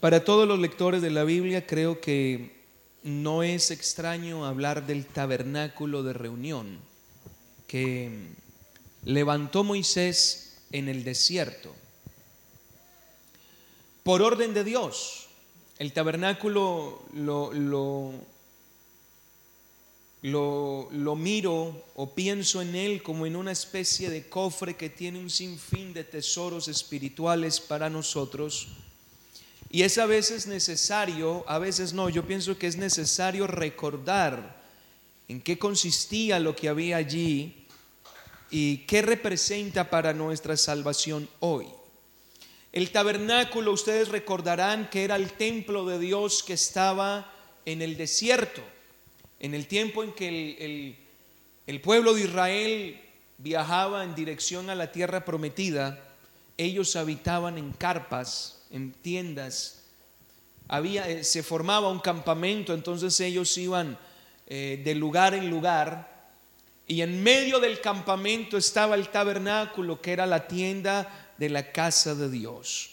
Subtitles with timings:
[0.00, 2.52] Para todos los lectores de la Biblia creo que
[3.02, 6.78] no es extraño hablar del tabernáculo de reunión
[7.66, 8.28] que
[9.04, 11.74] levantó Moisés en el desierto.
[14.04, 15.26] Por orden de Dios,
[15.80, 18.14] el tabernáculo lo, lo,
[20.22, 25.28] lo, miro o pienso en él como en una especie de cofre que tiene un
[25.28, 28.68] sinfín de tesoros espirituales para nosotros
[29.70, 34.56] y es a veces necesario, a veces no, yo pienso que es necesario recordar
[35.28, 37.66] en qué consistía lo que había allí
[38.50, 41.66] y qué representa para nuestra salvación hoy.
[42.72, 47.30] El tabernáculo, ustedes recordarán que era el templo de Dios que estaba
[47.66, 48.62] en el desierto,
[49.38, 50.96] en el tiempo en que el,
[51.66, 53.00] el pueblo de Israel
[53.36, 56.02] viajaba en dirección a la tierra prometida,
[56.56, 59.82] ellos habitaban en carpas en tiendas.
[60.68, 63.98] Había, eh, se formaba un campamento, entonces ellos iban
[64.46, 66.18] eh, de lugar en lugar
[66.86, 72.14] y en medio del campamento estaba el tabernáculo, que era la tienda de la casa
[72.14, 72.90] de Dios.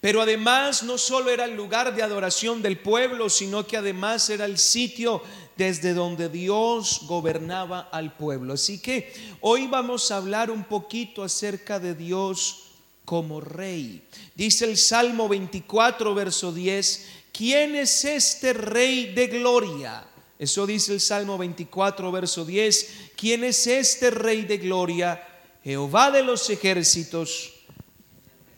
[0.00, 4.44] Pero además no solo era el lugar de adoración del pueblo, sino que además era
[4.44, 5.22] el sitio
[5.56, 8.54] desde donde Dios gobernaba al pueblo.
[8.54, 12.71] Así que hoy vamos a hablar un poquito acerca de Dios
[13.04, 14.02] como rey.
[14.34, 20.06] Dice el Salmo 24, verso 10, ¿quién es este rey de gloria?
[20.38, 25.22] Eso dice el Salmo 24, verso 10, ¿quién es este rey de gloria?
[25.62, 27.52] Jehová de los ejércitos.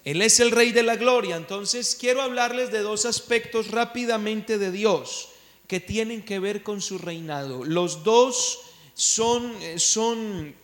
[0.04, 1.36] Él es el rey de la gloria.
[1.36, 5.28] Entonces quiero hablarles de dos aspectos rápidamente de Dios
[5.66, 7.64] que tienen que ver con su reinado.
[7.64, 8.60] Los dos
[8.94, 10.54] son, eh, son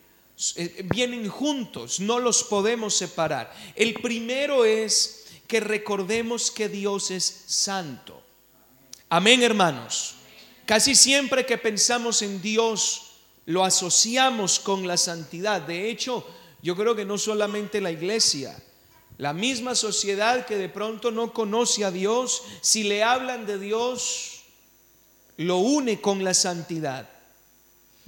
[0.85, 3.53] vienen juntos, no los podemos separar.
[3.75, 8.21] El primero es que recordemos que Dios es santo.
[9.09, 10.15] Amén, hermanos.
[10.65, 13.11] Casi siempre que pensamos en Dios,
[13.45, 15.61] lo asociamos con la santidad.
[15.61, 16.25] De hecho,
[16.61, 18.57] yo creo que no solamente la iglesia,
[19.17, 24.43] la misma sociedad que de pronto no conoce a Dios, si le hablan de Dios,
[25.37, 27.09] lo une con la santidad.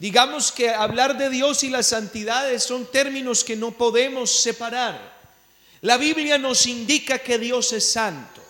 [0.03, 4.99] Digamos que hablar de Dios y las santidades son términos que no podemos separar.
[5.79, 8.41] La Biblia nos indica que Dios es santo.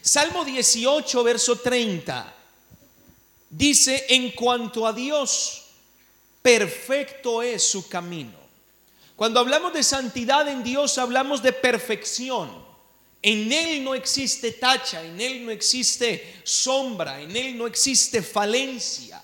[0.00, 2.34] Salmo 18, verso 30,
[3.50, 5.64] dice, en cuanto a Dios,
[6.40, 8.38] perfecto es su camino.
[9.14, 12.64] Cuando hablamos de santidad en Dios, hablamos de perfección.
[13.20, 19.22] En Él no existe tacha, en Él no existe sombra, en Él no existe falencia.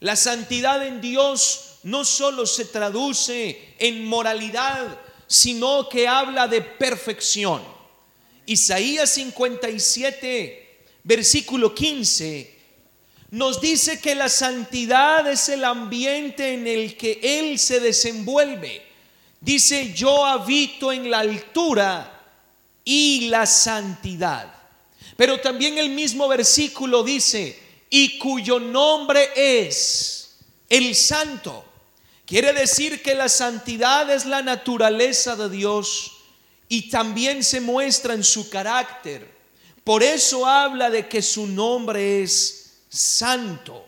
[0.00, 7.62] La santidad en Dios no solo se traduce en moralidad, sino que habla de perfección.
[8.46, 12.58] Isaías 57, versículo 15,
[13.30, 18.82] nos dice que la santidad es el ambiente en el que Él se desenvuelve.
[19.40, 22.22] Dice, yo habito en la altura
[22.84, 24.54] y la santidad.
[25.16, 30.38] Pero también el mismo versículo dice, y cuyo nombre es
[30.68, 31.64] el santo.
[32.26, 36.12] Quiere decir que la santidad es la naturaleza de Dios
[36.68, 39.36] y también se muestra en su carácter.
[39.82, 43.86] Por eso habla de que su nombre es santo.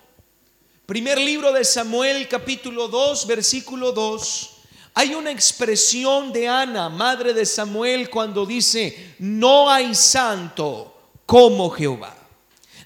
[0.86, 4.50] Primer libro de Samuel capítulo 2 versículo 2.
[4.94, 10.94] Hay una expresión de Ana, madre de Samuel, cuando dice, no hay santo
[11.26, 12.19] como Jehová.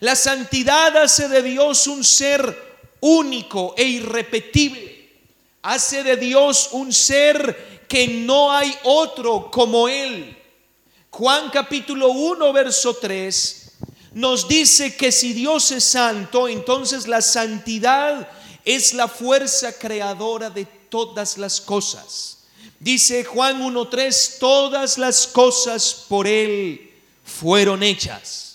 [0.00, 5.10] La santidad hace de Dios un ser único e irrepetible.
[5.62, 10.36] Hace de Dios un ser que no hay otro como Él.
[11.10, 13.60] Juan capítulo 1, verso 3
[14.14, 18.28] nos dice que si Dios es santo, entonces la santidad
[18.64, 22.38] es la fuerza creadora de todas las cosas.
[22.78, 26.92] Dice Juan 1.3, todas las cosas por Él
[27.24, 28.53] fueron hechas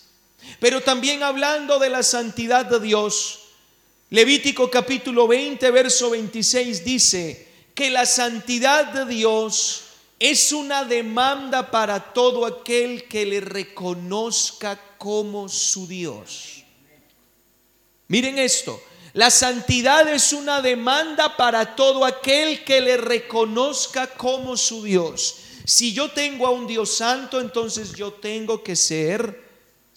[0.60, 3.40] pero también hablando de la santidad de Dios,
[4.12, 9.84] Levítico capítulo 20, verso 26 dice que la santidad de Dios
[10.18, 16.64] es una demanda para todo aquel que le reconozca como su Dios.
[18.08, 18.82] Miren esto,
[19.14, 25.36] la santidad es una demanda para todo aquel que le reconozca como su Dios.
[25.66, 29.49] Si yo tengo a un Dios santo, entonces yo tengo que ser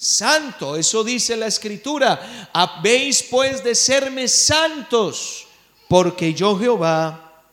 [0.03, 0.77] santo.
[0.77, 2.49] Eso dice la escritura.
[2.53, 5.47] Habéis pues de serme santos,
[5.89, 7.45] porque yo Jehová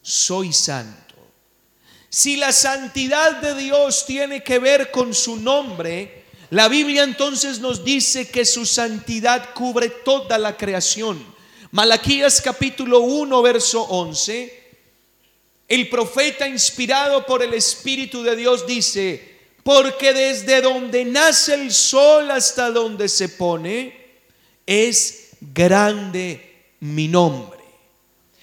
[0.00, 1.14] soy santo.
[2.08, 7.84] Si la santidad de Dios tiene que ver con su nombre, la Biblia entonces nos
[7.84, 11.22] dice que su santidad cubre toda la creación.
[11.72, 14.68] Malaquías capítulo 1, verso 11.
[15.66, 19.37] El profeta inspirado por el Espíritu de Dios dice,
[19.68, 24.14] porque desde donde nace el sol hasta donde se pone,
[24.64, 27.60] es grande mi nombre.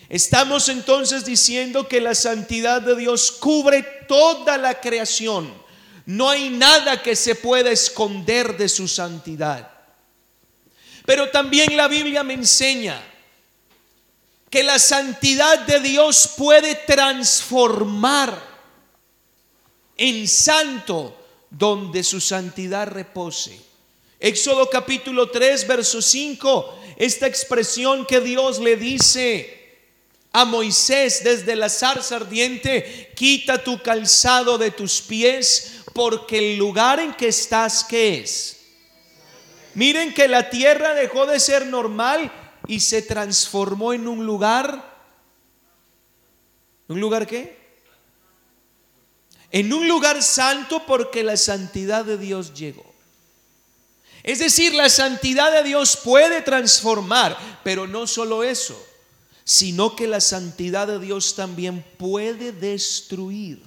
[0.08, 5.52] Estamos entonces diciendo que la santidad de Dios cubre toda la creación.
[6.06, 9.68] No hay nada que se pueda esconder de su santidad.
[11.08, 13.02] Pero también la Biblia me enseña
[14.52, 18.55] que la santidad de Dios puede transformar
[19.98, 21.16] en santo
[21.50, 23.60] donde su santidad repose.
[24.20, 29.66] Éxodo capítulo 3, verso 5, esta expresión que Dios le dice
[30.32, 37.00] a Moisés desde la zarza ardiente, quita tu calzado de tus pies, porque el lugar
[37.00, 38.58] en que estás, ¿qué es?
[39.76, 42.32] Miren que la tierra dejó de ser normal
[42.68, 44.94] y se transformó en un lugar.
[46.88, 47.65] ¿Un lugar qué?
[49.56, 52.86] En un lugar santo porque la santidad de Dios llegó.
[54.24, 58.76] Es decir, la santidad de Dios puede transformar, pero no solo eso
[59.46, 63.62] sino que la santidad de Dios también puede destruir.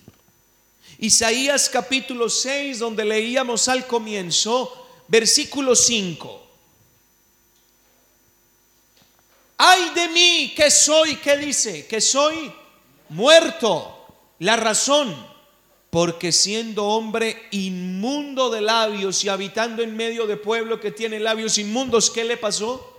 [0.98, 6.46] Isaías capítulo 6, donde leíamos al comienzo, versículo 5.
[9.58, 11.86] Ay de mí que soy, ¿qué dice?
[11.86, 12.52] Que soy
[13.10, 13.94] muerto.
[14.40, 15.27] La razón,
[15.90, 21.58] porque siendo hombre inmundo de labios y habitando en medio de pueblo que tiene labios
[21.58, 22.98] inmundos, ¿qué le pasó?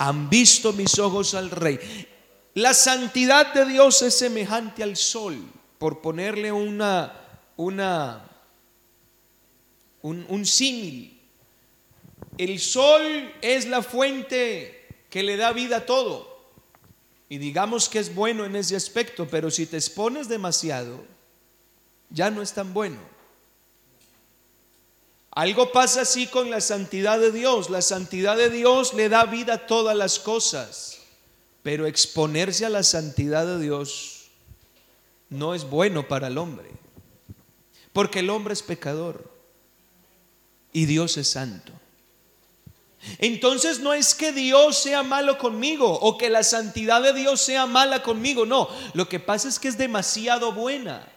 [0.00, 1.78] han visto mis ojos al rey.
[2.54, 5.38] La santidad de Dios es semejante al sol,
[5.78, 7.12] por ponerle una,
[7.56, 8.26] una,
[10.00, 11.20] un, un símil.
[12.38, 16.48] El sol es la fuente que le da vida a todo.
[17.28, 21.04] Y digamos que es bueno en ese aspecto, pero si te expones demasiado,
[22.10, 22.98] ya no es tan bueno.
[25.30, 27.70] Algo pasa así con la santidad de Dios.
[27.70, 30.98] La santidad de Dios le da vida a todas las cosas,
[31.62, 34.30] pero exponerse a la santidad de Dios
[35.28, 36.68] no es bueno para el hombre,
[37.92, 39.30] porque el hombre es pecador
[40.72, 41.72] y Dios es santo.
[43.18, 47.66] Entonces no es que Dios sea malo conmigo o que la santidad de Dios sea
[47.66, 48.68] mala conmigo, no.
[48.92, 51.08] Lo que pasa es que es demasiado buena.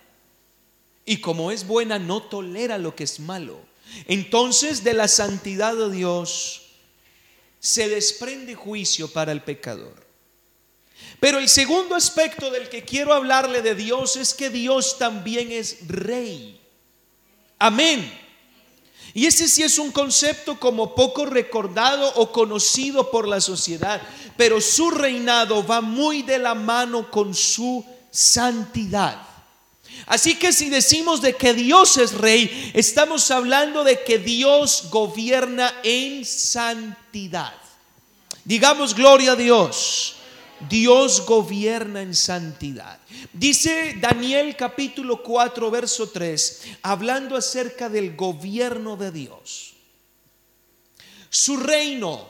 [1.06, 3.60] Y como es buena, no tolera lo que es malo.
[4.08, 6.62] Entonces de la santidad de Dios
[7.60, 10.04] se desprende juicio para el pecador.
[11.20, 15.88] Pero el segundo aspecto del que quiero hablarle de Dios es que Dios también es
[15.88, 16.60] rey.
[17.60, 18.20] Amén.
[19.14, 24.02] Y ese sí es un concepto como poco recordado o conocido por la sociedad,
[24.36, 29.22] pero su reinado va muy de la mano con su santidad.
[30.06, 35.74] Así que si decimos de que Dios es rey, estamos hablando de que Dios gobierna
[35.84, 37.54] en santidad.
[38.44, 40.16] Digamos gloria a Dios.
[40.70, 43.00] Dios gobierna en santidad.
[43.32, 49.74] Dice Daniel capítulo 4, verso 3, hablando acerca del gobierno de Dios.
[51.30, 52.30] Su reino,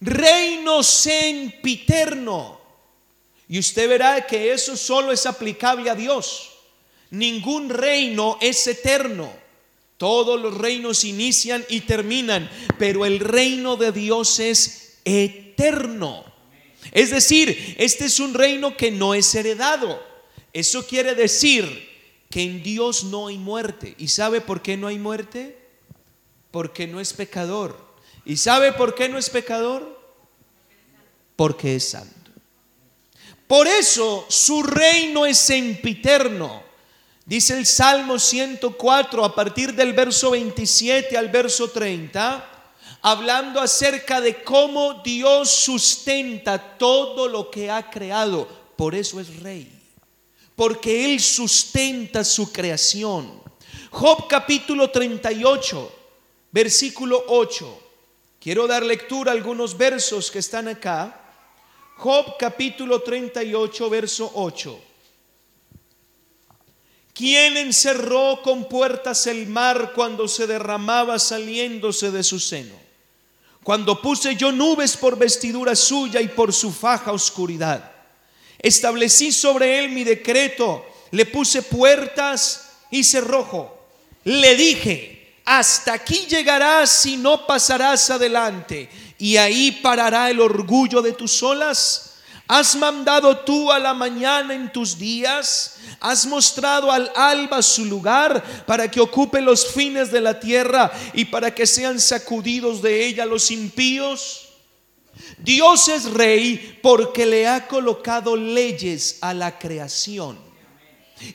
[0.00, 2.60] reino sempiterno.
[3.48, 6.51] Y usted verá que eso solo es aplicable a Dios.
[7.12, 9.30] Ningún reino es eterno.
[9.98, 16.24] Todos los reinos inician y terminan, pero el reino de Dios es eterno.
[16.90, 20.02] Es decir, este es un reino que no es heredado.
[20.54, 21.86] Eso quiere decir
[22.30, 23.94] que en Dios no hay muerte.
[23.98, 25.58] ¿Y sabe por qué no hay muerte?
[26.50, 27.78] Porque no es pecador.
[28.24, 30.00] ¿Y sabe por qué no es pecador?
[31.36, 32.30] Porque es santo.
[33.46, 36.71] Por eso su reino es sempiterno.
[37.24, 42.48] Dice el Salmo 104 a partir del verso 27 al verso 30,
[43.00, 48.48] hablando acerca de cómo Dios sustenta todo lo que ha creado.
[48.76, 49.70] Por eso es rey,
[50.56, 53.40] porque Él sustenta su creación.
[53.90, 55.92] Job capítulo 38,
[56.50, 57.82] versículo 8.
[58.40, 61.20] Quiero dar lectura a algunos versos que están acá.
[61.98, 64.91] Job capítulo 38, verso 8.
[67.22, 72.74] ¿Quién encerró con puertas el mar cuando se derramaba saliéndose de su seno?
[73.62, 77.92] Cuando puse yo nubes por vestidura suya y por su faja oscuridad.
[78.58, 83.86] Establecí sobre él mi decreto le puse puertas y cerrojo.
[84.24, 91.12] Le dije, hasta aquí llegarás y no pasarás adelante, y ahí parará el orgullo de
[91.12, 92.14] tus olas.
[92.48, 98.42] Has mandado tú a la mañana en tus días, has mostrado al alba su lugar
[98.66, 103.24] para que ocupe los fines de la tierra y para que sean sacudidos de ella
[103.24, 104.48] los impíos.
[105.38, 110.38] Dios es rey porque le ha colocado leyes a la creación.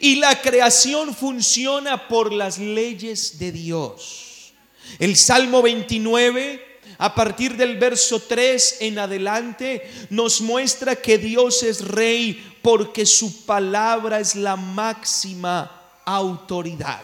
[0.02, 4.54] Y la creación funciona por las leyes de Dios.
[5.00, 6.68] El Salmo 29
[7.00, 13.46] a partir del verso 3 en adelante, nos muestra que Dios es rey porque su
[13.46, 15.72] palabra es la máxima
[16.04, 17.00] autoridad.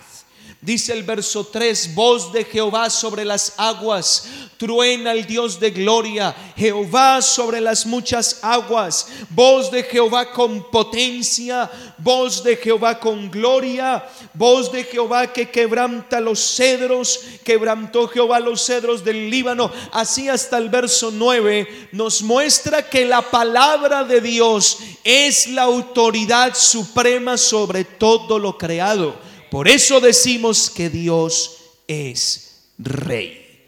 [0.64, 6.34] Dice el verso 3, voz de Jehová sobre las aguas, truena el Dios de gloria,
[6.56, 14.08] Jehová sobre las muchas aguas, voz de Jehová con potencia, voz de Jehová con gloria,
[14.34, 19.70] voz de Jehová que quebranta los cedros, quebrantó Jehová los cedros del Líbano.
[19.92, 26.56] Así hasta el verso 9 nos muestra que la palabra de Dios es la autoridad
[26.56, 29.33] suprema sobre todo lo creado.
[29.54, 31.58] Por eso decimos que Dios
[31.88, 33.68] es rey.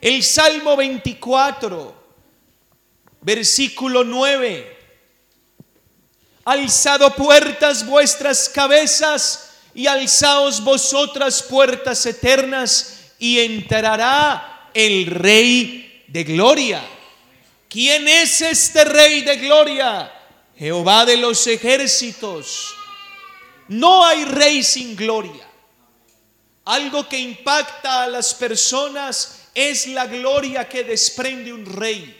[0.00, 1.94] El Salmo 24,
[3.20, 4.78] versículo 9.
[6.44, 16.82] Alzado puertas vuestras cabezas y alzaos vosotras puertas eternas y entrará el rey de gloria.
[17.68, 20.12] ¿Quién es este rey de gloria?
[20.58, 22.74] Jehová de los ejércitos.
[23.72, 25.48] No hay rey sin gloria.
[26.66, 32.14] Algo que impacta a las personas es la gloria que desprende un rey.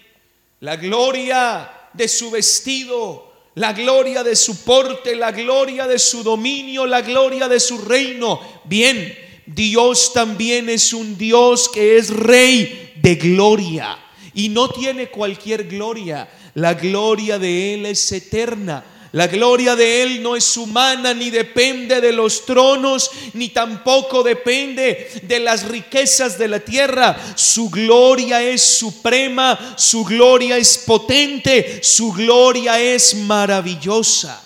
[0.60, 6.86] La gloria de su vestido, la gloria de su porte, la gloria de su dominio,
[6.86, 8.40] la gloria de su reino.
[8.64, 13.98] Bien, Dios también es un Dios que es rey de gloria
[14.32, 16.30] y no tiene cualquier gloria.
[16.54, 18.84] La gloria de Él es eterna.
[19.12, 25.20] La gloria de Él no es humana, ni depende de los tronos, ni tampoco depende
[25.24, 27.34] de las riquezas de la tierra.
[27.36, 34.42] Su gloria es suprema, su gloria es potente, su gloria es maravillosa.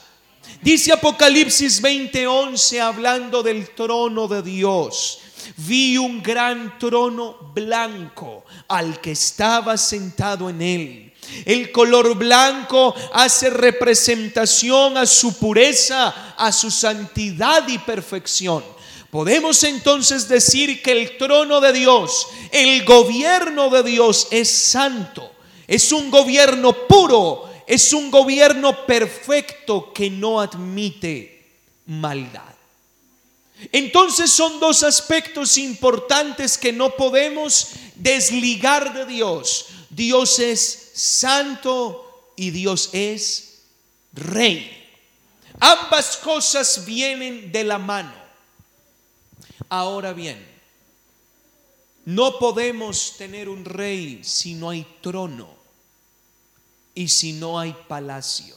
[0.60, 5.20] Dice Apocalipsis 20:11 hablando del trono de Dios.
[5.58, 11.05] Vi un gran trono blanco al que estaba sentado en él
[11.44, 18.64] el color blanco hace representación a su pureza, a su santidad y perfección.
[19.10, 25.32] Podemos entonces decir que el trono de Dios, el gobierno de Dios es santo,
[25.66, 31.44] es un gobierno puro, es un gobierno perfecto que no admite
[31.86, 32.42] maldad.
[33.72, 39.66] Entonces son dos aspectos importantes que no podemos desligar de Dios.
[39.88, 43.62] Dios es santo y Dios es
[44.14, 44.72] rey.
[45.60, 48.14] Ambas cosas vienen de la mano.
[49.68, 50.44] Ahora bien,
[52.06, 55.48] no podemos tener un rey si no hay trono
[56.94, 58.56] y si no hay palacio.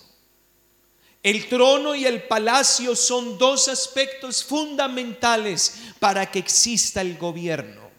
[1.21, 7.89] El trono y el palacio son dos aspectos fundamentales para que exista el gobierno.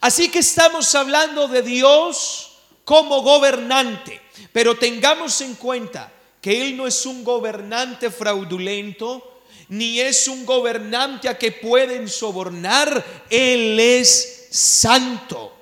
[0.00, 2.55] Así que estamos hablando de Dios
[2.86, 4.22] como gobernante.
[4.52, 11.28] Pero tengamos en cuenta que Él no es un gobernante fraudulento, ni es un gobernante
[11.28, 13.04] a que pueden sobornar.
[13.28, 15.52] Él es santo.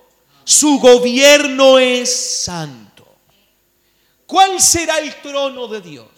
[0.44, 3.06] Su gobierno es santo.
[4.26, 6.13] ¿Cuál será el trono de Dios?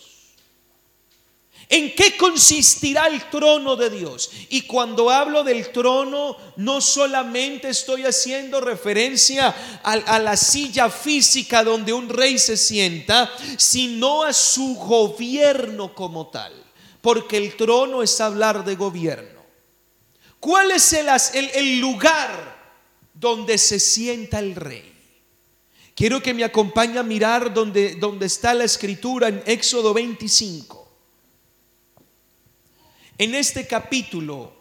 [1.69, 4.31] ¿En qué consistirá el trono de Dios?
[4.51, 11.93] Y cuando hablo del trono, no solamente estoy haciendo referencia a, la silla física donde
[11.93, 16.53] un rey se sienta, sino a su gobierno como tal.
[17.01, 19.45] Porque el trono es hablar de gobierno.
[20.39, 21.09] ¿Cuál es el,
[21.53, 22.57] el lugar
[23.13, 24.93] donde se sienta el rey?
[25.97, 30.86] Quiero que me acompañe a mirar donde, donde está la escritura en Éxodo 25.
[33.19, 34.53] En este capítulo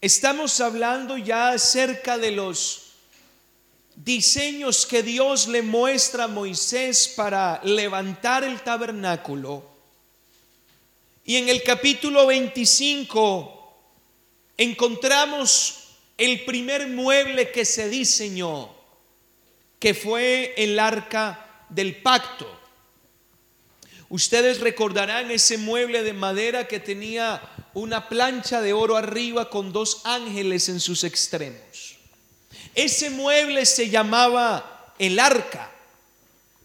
[0.00, 2.92] estamos hablando ya acerca de los
[3.94, 9.68] diseños que Dios le muestra a Moisés para levantar el tabernáculo.
[11.26, 13.76] Y en el capítulo 25
[14.56, 18.73] encontramos el primer mueble que se diseñó
[19.84, 22.50] que fue el arca del pacto.
[24.08, 27.42] Ustedes recordarán ese mueble de madera que tenía
[27.74, 31.98] una plancha de oro arriba con dos ángeles en sus extremos.
[32.74, 35.70] Ese mueble se llamaba el arca.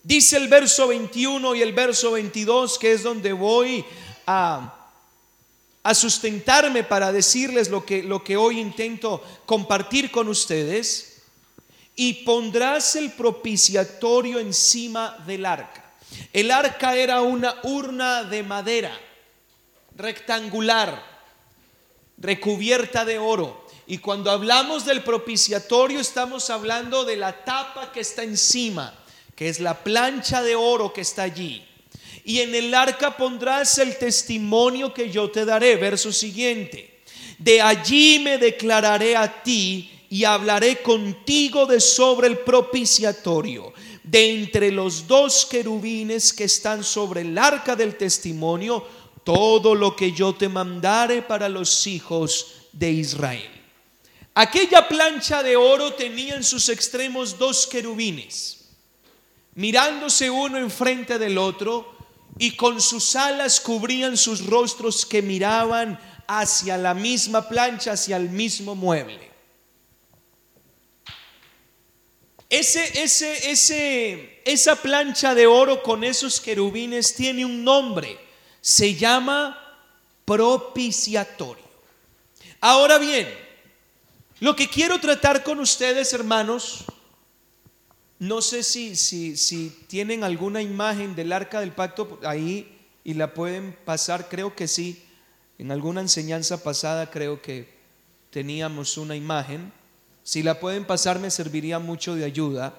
[0.01, 3.83] Dice el verso 21 y el verso 22, que es donde voy
[4.27, 4.77] a,
[5.93, 11.08] sustentarme para decirles lo que, lo que hoy intento compartir con ustedes.
[12.01, 15.83] Y pondrás el propiciatorio encima del arca.
[16.31, 18.97] El arca era una urna de madera
[19.97, 21.03] rectangular,
[22.17, 23.67] recubierta de oro.
[23.85, 28.97] Y cuando hablamos del propiciatorio estamos hablando de la tapa que está encima,
[29.35, 31.67] que es la plancha de oro que está allí.
[32.23, 35.75] Y en el arca pondrás el testimonio que yo te daré.
[35.75, 37.01] Verso siguiente.
[37.37, 43.73] De allí me declararé a ti y hablaré contigo de sobre el propiciatorio.
[44.03, 48.83] De entre los dos querubines que están sobre el arca del testimonio,
[49.23, 53.51] todo lo que yo te mandare para los hijos de Israel.
[54.33, 58.69] Aquella plancha de oro tenía en sus extremos dos querubines,
[59.53, 61.95] mirándose uno enfrente del otro,
[62.39, 68.29] y con sus alas cubrían sus rostros que miraban hacia la misma plancha, hacia el
[68.29, 69.28] mismo mueble.
[72.49, 78.17] Ese, ese, ese, esa plancha de oro con esos querubines tiene un nombre
[78.61, 79.57] se llama
[80.25, 81.63] propiciatorio.
[82.61, 83.27] Ahora bien,
[84.39, 86.85] lo que quiero tratar con ustedes, hermanos,
[88.19, 93.33] no sé si, si, si tienen alguna imagen del arca del pacto ahí y la
[93.33, 95.05] pueden pasar, creo que sí.
[95.57, 97.69] En alguna enseñanza pasada creo que
[98.29, 99.71] teníamos una imagen.
[100.29, 102.75] Si la pueden pasar me serviría mucho de ayuda.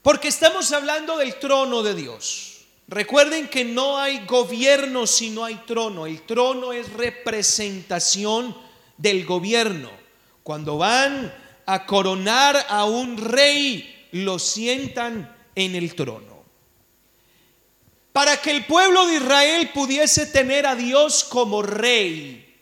[0.00, 2.62] Porque estamos hablando del trono de Dios.
[2.88, 6.06] Recuerden que no hay gobierno si no hay trono.
[6.06, 8.56] El trono es representación
[8.96, 9.90] del gobierno.
[10.42, 11.34] Cuando van
[11.66, 16.44] a coronar a un rey, lo sientan en el trono.
[18.14, 22.56] Para que el pueblo de Israel pudiese tener a Dios como rey,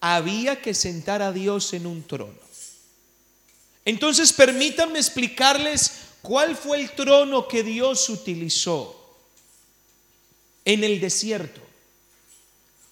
[0.00, 2.47] había que sentar a Dios en un trono.
[3.88, 8.94] Entonces permítanme explicarles cuál fue el trono que Dios utilizó
[10.66, 11.62] en el desierto?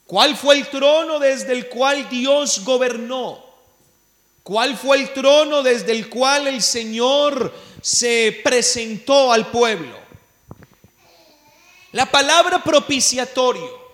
[0.07, 3.45] ¿Cuál fue el trono desde el cual Dios gobernó?
[4.43, 9.99] ¿Cuál fue el trono desde el cual el Señor se presentó al pueblo?
[11.93, 13.85] La palabra propiciatorio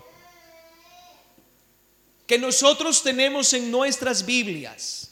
[2.29, 5.12] que nosotros tenemos en nuestras Biblias,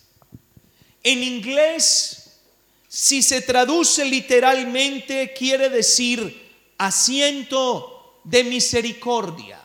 [1.02, 2.30] en inglés,
[2.88, 9.60] si se traduce literalmente, quiere decir asiento de misericordia.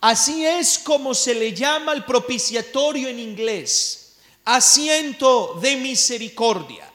[0.00, 6.90] Así es como se le llama al propiciatorio en inglés, asiento de misericordia.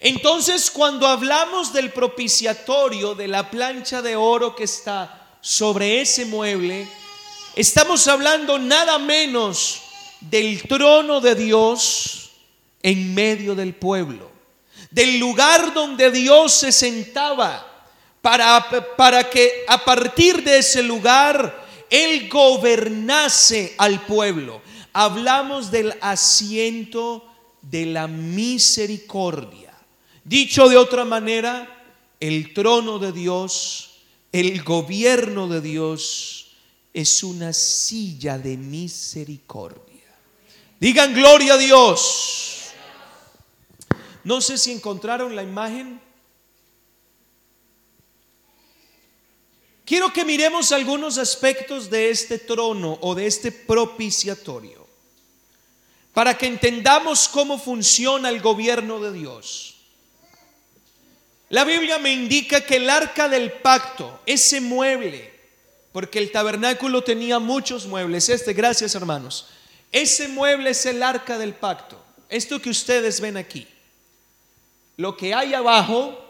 [0.00, 6.86] Entonces, cuando hablamos del propiciatorio, de la plancha de oro que está sobre ese mueble,
[7.56, 9.82] estamos hablando nada menos
[10.20, 12.25] del trono de Dios
[12.86, 14.30] en medio del pueblo,
[14.92, 17.66] del lugar donde Dios se sentaba
[18.22, 24.62] para, que a partir de ese lugar Él gobernase al pueblo.
[24.92, 27.28] Hablamos del asiento
[27.60, 29.74] de la misericordia.
[30.22, 31.84] Dicho de otra manera,
[32.20, 33.96] el trono de Dios,
[34.30, 36.52] el gobierno de Dios
[36.94, 40.14] es una silla de misericordia.
[40.78, 42.56] Digan gloria a Dios.
[44.26, 46.00] No sé si encontraron la imagen.
[49.84, 54.84] Quiero que miremos algunos aspectos de este trono o de este propiciatorio
[56.12, 59.76] para que entendamos cómo funciona el gobierno de Dios.
[61.48, 65.32] La Biblia me indica que el arca del pacto, ese mueble,
[65.92, 69.46] porque el tabernáculo tenía muchos muebles, este, gracias hermanos,
[69.92, 73.68] ese mueble es el arca del pacto, esto que ustedes ven aquí.
[74.96, 76.26] Lo que hay abajo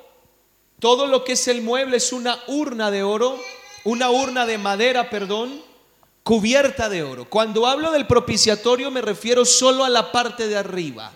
[0.79, 3.39] todo lo que es el mueble es una urna de oro,
[3.85, 5.63] una urna de madera, perdón,
[6.23, 7.31] cubierta de oro.
[7.31, 11.13] Cuando hablo del propiciatorio me refiero solo a la parte de arriba,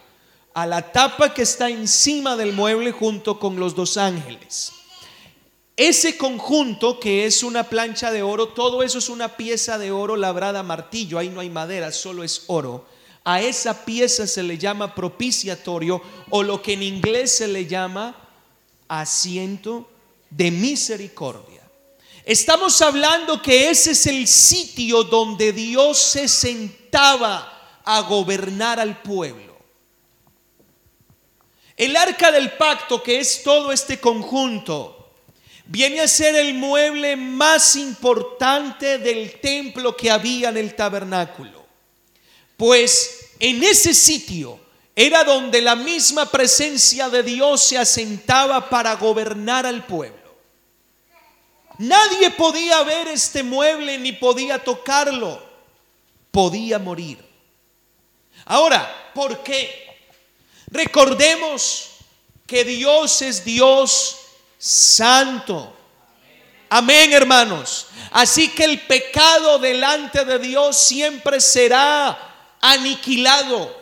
[0.54, 4.72] a la tapa que está encima del mueble junto con los dos ángeles.
[5.76, 10.16] Ese conjunto que es una plancha de oro, todo eso es una pieza de oro
[10.16, 12.86] labrada martillo, ahí no hay madera, solo es oro.
[13.24, 18.16] A esa pieza se le llama propiciatorio o lo que en inglés se le llama
[18.88, 19.90] asiento
[20.30, 21.62] de misericordia.
[22.24, 29.56] Estamos hablando que ese es el sitio donde Dios se sentaba a gobernar al pueblo.
[31.76, 35.12] El arca del pacto, que es todo este conjunto,
[35.64, 41.59] viene a ser el mueble más importante del templo que había en el tabernáculo.
[42.60, 44.60] Pues en ese sitio
[44.94, 50.18] era donde la misma presencia de Dios se asentaba para gobernar al pueblo.
[51.78, 55.42] Nadie podía ver este mueble ni podía tocarlo.
[56.30, 57.24] Podía morir.
[58.44, 59.96] Ahora, ¿por qué?
[60.66, 61.92] Recordemos
[62.46, 64.18] que Dios es Dios
[64.58, 65.74] santo.
[66.68, 67.86] Amén, hermanos.
[68.10, 72.26] Así que el pecado delante de Dios siempre será
[72.60, 73.78] aniquilado.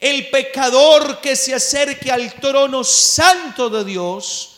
[0.00, 4.52] El pecador que se acerque al trono santo de Dios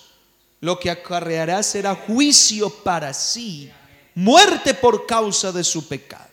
[0.61, 3.71] lo que acarreará será juicio para sí,
[4.15, 6.31] muerte por causa de su pecado.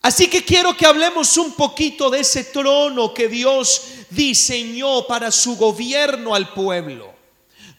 [0.00, 5.56] Así que quiero que hablemos un poquito de ese trono que Dios diseñó para su
[5.56, 7.13] gobierno al pueblo.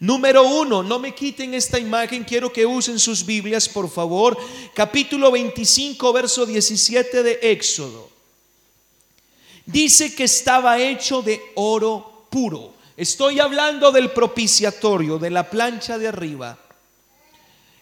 [0.05, 4.37] Número uno, no me quiten esta imagen, quiero que usen sus Biblias, por favor.
[4.75, 8.07] Capítulo 25, verso 17 de Éxodo.
[9.65, 12.75] Dice que estaba hecho de oro puro.
[12.95, 16.55] Estoy hablando del propiciatorio, de la plancha de arriba.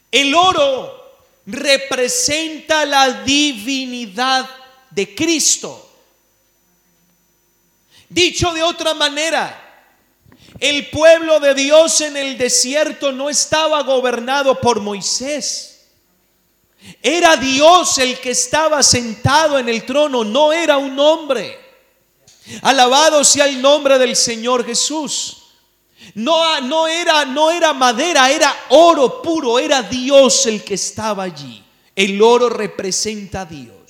[0.09, 4.49] El oro representa la divinidad
[4.91, 5.89] de Cristo.
[8.07, 9.62] Dicho de otra manera,
[10.59, 15.87] el pueblo de Dios en el desierto no estaba gobernado por Moisés.
[17.01, 21.59] Era Dios el que estaba sentado en el trono, no era un hombre.
[22.61, 25.37] Alabado sea el nombre del Señor Jesús.
[26.15, 31.63] No, no, era, no era madera, era oro puro, era Dios el que estaba allí.
[31.95, 33.82] El oro representa a Dios.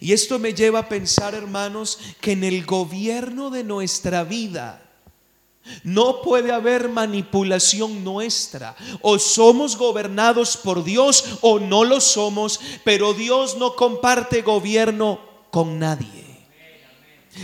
[0.00, 4.84] Y esto me lleva a pensar, hermanos, que en el gobierno de nuestra vida
[5.82, 8.76] no puede haber manipulación nuestra.
[9.02, 15.20] O somos gobernados por Dios o no lo somos, pero Dios no comparte gobierno
[15.50, 16.26] con nadie.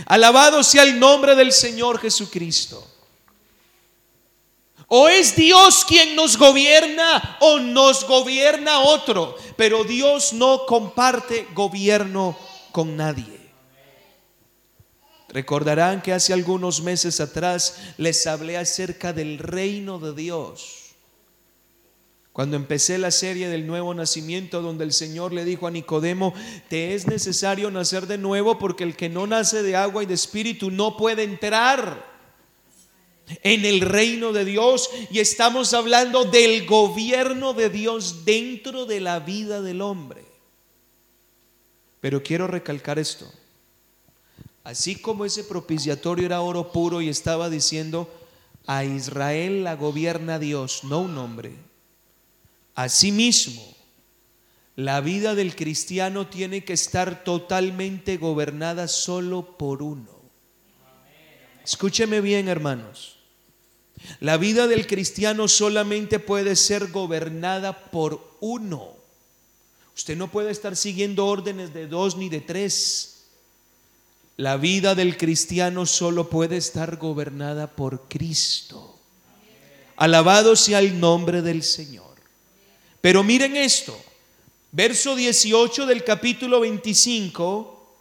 [0.05, 2.94] Alabado sea el nombre del Señor Jesucristo.
[4.97, 12.37] O es Dios quien nos gobierna o nos gobierna otro, pero Dios no comparte gobierno
[12.71, 13.51] con nadie.
[15.27, 20.95] Recordarán que hace algunos meses atrás les hablé acerca del reino de Dios.
[22.31, 26.33] Cuando empecé la serie del nuevo nacimiento, donde el Señor le dijo a Nicodemo,
[26.69, 30.13] te es necesario nacer de nuevo porque el que no nace de agua y de
[30.13, 32.14] espíritu no puede entrar
[33.43, 34.89] en el reino de Dios.
[35.11, 40.25] Y estamos hablando del gobierno de Dios dentro de la vida del hombre.
[42.01, 43.31] Pero quiero recalcar esto.
[44.63, 48.09] Así como ese propiciatorio era oro puro y estaba diciendo,
[48.67, 51.55] a Israel la gobierna Dios, no un hombre.
[52.73, 53.75] Asimismo,
[54.75, 60.09] la vida del cristiano tiene que estar totalmente gobernada solo por uno.
[61.63, 63.14] Escúcheme bien, hermanos.
[64.19, 68.95] La vida del cristiano solamente puede ser gobernada por uno.
[69.95, 73.25] Usted no puede estar siguiendo órdenes de dos ni de tres.
[74.37, 78.99] La vida del cristiano solo puede estar gobernada por Cristo.
[79.95, 82.15] Alabado sea el nombre del Señor.
[82.99, 83.97] Pero miren esto,
[84.73, 87.95] verso 18 del capítulo 25,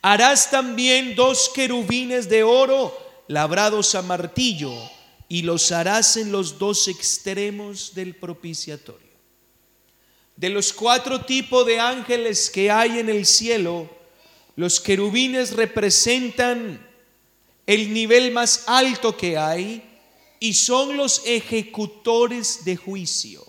[0.00, 4.72] harás también dos querubines de oro labrados a martillo
[5.28, 9.14] y los harás en los dos extremos del propiciatorio.
[10.36, 13.88] De los cuatro tipos de ángeles que hay en el cielo,
[14.56, 16.84] los querubines representan
[17.66, 19.82] el nivel más alto que hay
[20.40, 23.44] y son los ejecutores de juicio.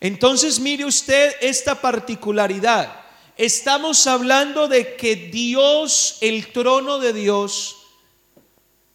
[0.00, 3.04] Entonces mire usted esta particularidad.
[3.36, 7.83] Estamos hablando de que Dios, el trono de Dios,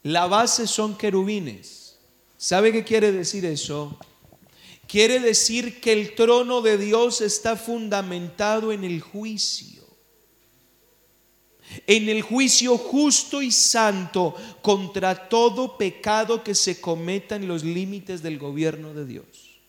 [0.03, 1.97] la base son querubines.
[2.38, 3.97] ¿Sabe qué quiere decir eso?
[4.88, 9.83] Quiere decir que el trono de Dios está fundamentado en el juicio.
[11.85, 18.23] En el juicio justo y santo contra todo pecado que se cometa en los límites
[18.23, 19.59] del gobierno de Dios.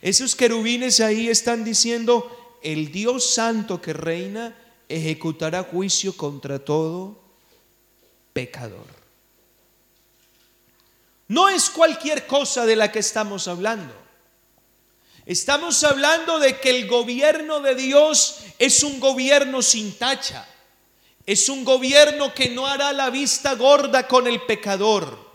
[0.00, 4.56] Esos querubines ahí están diciendo, el Dios santo que reina
[4.88, 7.20] ejecutará juicio contra todo
[8.32, 8.86] pecador.
[11.28, 13.94] No es cualquier cosa de la que estamos hablando.
[15.26, 20.46] Estamos hablando de que el gobierno de Dios es un gobierno sin tacha.
[21.24, 25.30] Es un gobierno que no hará la vista gorda con el pecador.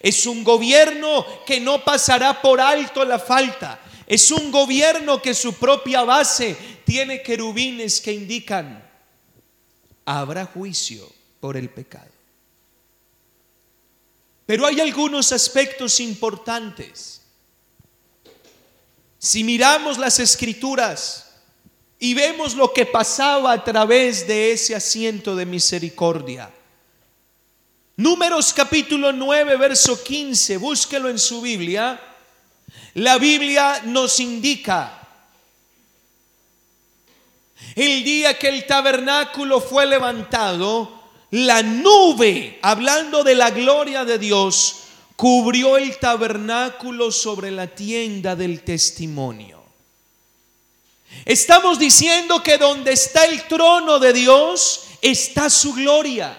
[0.00, 3.80] Es un gobierno que no pasará por alto la falta.
[4.06, 8.84] Es un gobierno que su propia base tiene querubines que indican,
[10.04, 12.11] habrá juicio por el pecado.
[14.46, 17.22] Pero hay algunos aspectos importantes.
[19.18, 21.30] Si miramos las escrituras
[21.98, 26.50] y vemos lo que pasaba a través de ese asiento de misericordia,
[27.96, 32.00] Números capítulo 9, verso 15, búsquelo en su Biblia.
[32.94, 34.98] La Biblia nos indica
[37.76, 41.01] el día que el tabernáculo fue levantado,
[41.32, 44.82] la nube, hablando de la gloria de Dios,
[45.16, 49.62] cubrió el tabernáculo sobre la tienda del testimonio.
[51.24, 56.38] Estamos diciendo que donde está el trono de Dios está su gloria.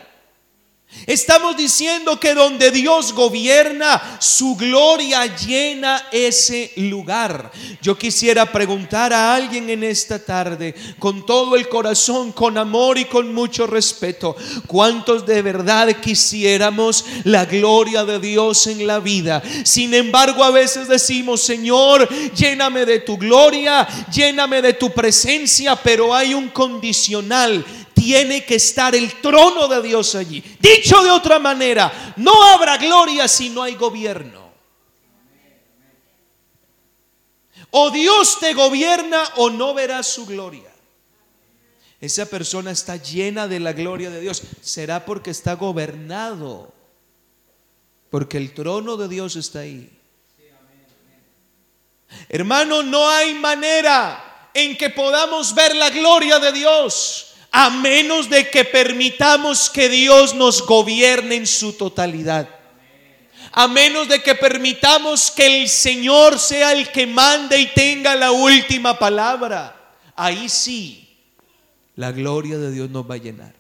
[1.06, 7.52] Estamos diciendo que donde Dios gobierna, su gloria llena ese lugar.
[7.82, 13.06] Yo quisiera preguntar a alguien en esta tarde, con todo el corazón, con amor y
[13.06, 19.44] con mucho respeto, ¿cuántos de verdad quisiéramos la gloria de Dios en la vida?
[19.66, 26.16] Sin embargo, a veces decimos, Señor, lléname de tu gloria, lléname de tu presencia, pero
[26.16, 27.66] hay un condicional
[28.04, 30.44] tiene que estar el trono de Dios allí.
[30.60, 34.52] Dicho de otra manera, no habrá gloria si no hay gobierno.
[37.72, 40.70] O Dios te gobierna o no verás su gloria.
[42.02, 44.44] Esa persona está llena de la gloria de Dios.
[44.62, 46.74] Será porque está gobernado.
[48.10, 49.90] Porque el trono de Dios está ahí.
[52.28, 58.50] Hermano, no hay manera en que podamos ver la gloria de Dios a menos de
[58.50, 62.50] que permitamos que Dios nos gobierne en su totalidad.
[63.52, 68.32] A menos de que permitamos que el Señor sea el que mande y tenga la
[68.32, 69.80] última palabra.
[70.16, 71.16] Ahí sí,
[71.96, 73.54] la gloria de Dios nos va a llenar.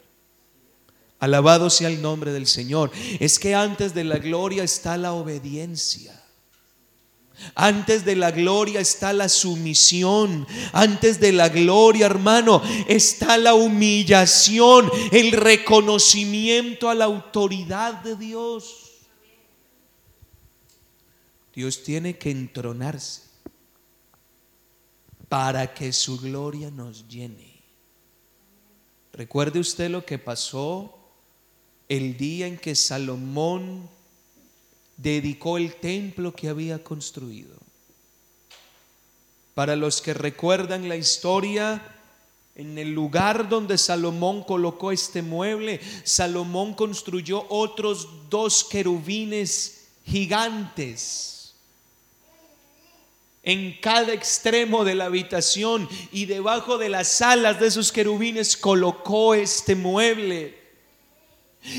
[1.19, 2.89] Alabado sea el nombre del Señor.
[3.19, 6.19] Es que antes de la gloria está la obediencia.
[7.55, 10.47] Antes de la gloria está la sumisión.
[10.71, 18.83] Antes de la gloria, hermano, está la humillación, el reconocimiento a la autoridad de Dios.
[21.53, 23.21] Dios tiene que entronarse
[25.29, 27.61] para que su gloria nos llene.
[29.11, 30.97] Recuerde usted lo que pasó
[31.87, 33.89] el día en que Salomón
[34.97, 37.55] dedicó el templo que había construido.
[39.53, 41.81] Para los que recuerdan la historia,
[42.55, 51.33] en el lugar donde Salomón colocó este mueble, Salomón construyó otros dos querubines gigantes
[53.43, 59.35] en cada extremo de la habitación y debajo de las alas de esos querubines colocó
[59.35, 60.62] este mueble.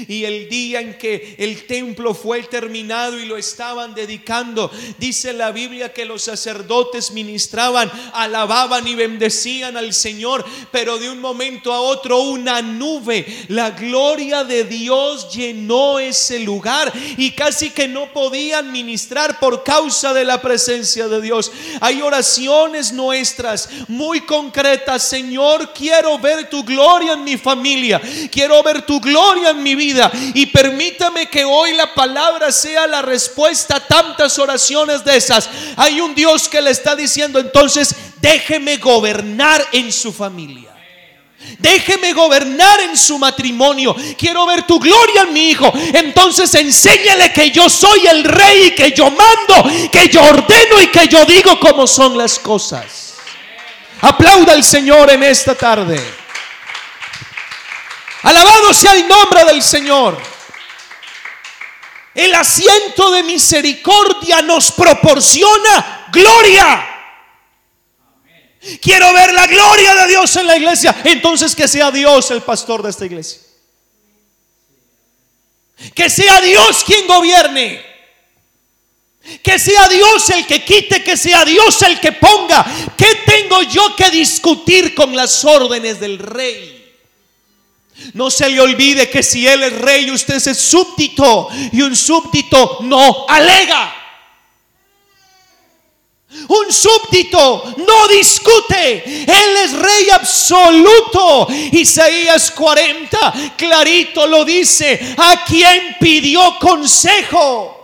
[0.08, 5.52] Y el día en que el templo fue terminado y lo estaban dedicando, dice la
[5.52, 11.80] Biblia que los sacerdotes ministraban, alababan y bendecían al Señor, pero de un momento a
[11.80, 18.72] otro una nube, la gloria de Dios llenó ese lugar y casi que no podían
[18.72, 21.52] ministrar por causa de la presencia de Dios.
[21.80, 28.82] Hay oraciones nuestras muy concretas, Señor, quiero ver tu gloria en mi familia, quiero ver
[28.82, 30.10] tu gloria en vida.
[30.34, 35.48] Y permítame que hoy la palabra sea la respuesta a tantas oraciones de esas.
[35.76, 40.70] Hay un Dios que le está diciendo entonces, déjeme gobernar en su familia.
[41.58, 43.94] Déjeme gobernar en su matrimonio.
[44.18, 45.72] Quiero ver tu gloria en mi hijo.
[45.92, 51.06] Entonces enséñale que yo soy el rey, que yo mando, que yo ordeno y que
[51.06, 53.14] yo digo cómo son las cosas.
[54.00, 56.23] Aplauda al Señor en esta tarde.
[58.24, 60.18] Alabado sea el nombre del Señor.
[62.14, 66.90] El asiento de misericordia nos proporciona gloria.
[68.80, 70.96] Quiero ver la gloria de Dios en la iglesia.
[71.04, 73.40] Entonces que sea Dios el pastor de esta iglesia.
[75.94, 77.84] Que sea Dios quien gobierne.
[79.42, 82.64] Que sea Dios el que quite, que sea Dios el que ponga.
[82.96, 86.83] ¿Qué tengo yo que discutir con las órdenes del rey?
[88.14, 92.78] No se le olvide que si Él es rey, usted es súbdito y un súbdito
[92.82, 93.94] no alega.
[96.48, 99.04] Un súbdito no discute.
[99.22, 101.46] Él es rey absoluto.
[101.72, 105.14] Isaías 40 clarito lo dice.
[105.16, 107.83] A quien pidió consejo.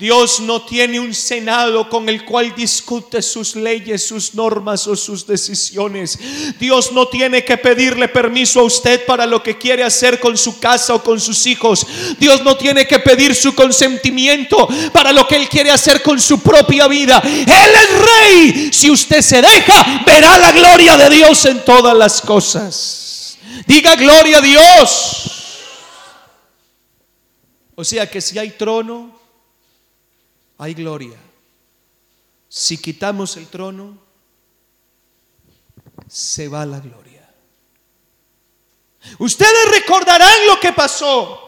[0.00, 5.26] Dios no tiene un senado con el cual discute sus leyes, sus normas o sus
[5.26, 6.18] decisiones.
[6.58, 10.58] Dios no tiene que pedirle permiso a usted para lo que quiere hacer con su
[10.58, 11.86] casa o con sus hijos.
[12.18, 16.40] Dios no tiene que pedir su consentimiento para lo que Él quiere hacer con su
[16.40, 17.22] propia vida.
[17.22, 18.70] Él es rey.
[18.72, 23.36] Si usted se deja, verá la gloria de Dios en todas las cosas.
[23.66, 25.26] Diga gloria a Dios.
[27.74, 29.19] O sea que si hay trono,
[30.60, 31.16] hay gloria.
[32.46, 33.96] Si quitamos el trono,
[36.06, 37.26] se va la gloria.
[39.18, 41.40] Ustedes recordarán lo que pasó.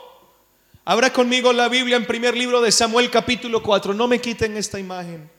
[0.87, 3.93] Abra conmigo la Biblia en primer libro de Samuel capítulo 4.
[3.93, 5.31] No me quiten esta imagen.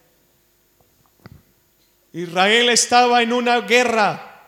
[2.12, 4.44] Israel estaba en una guerra.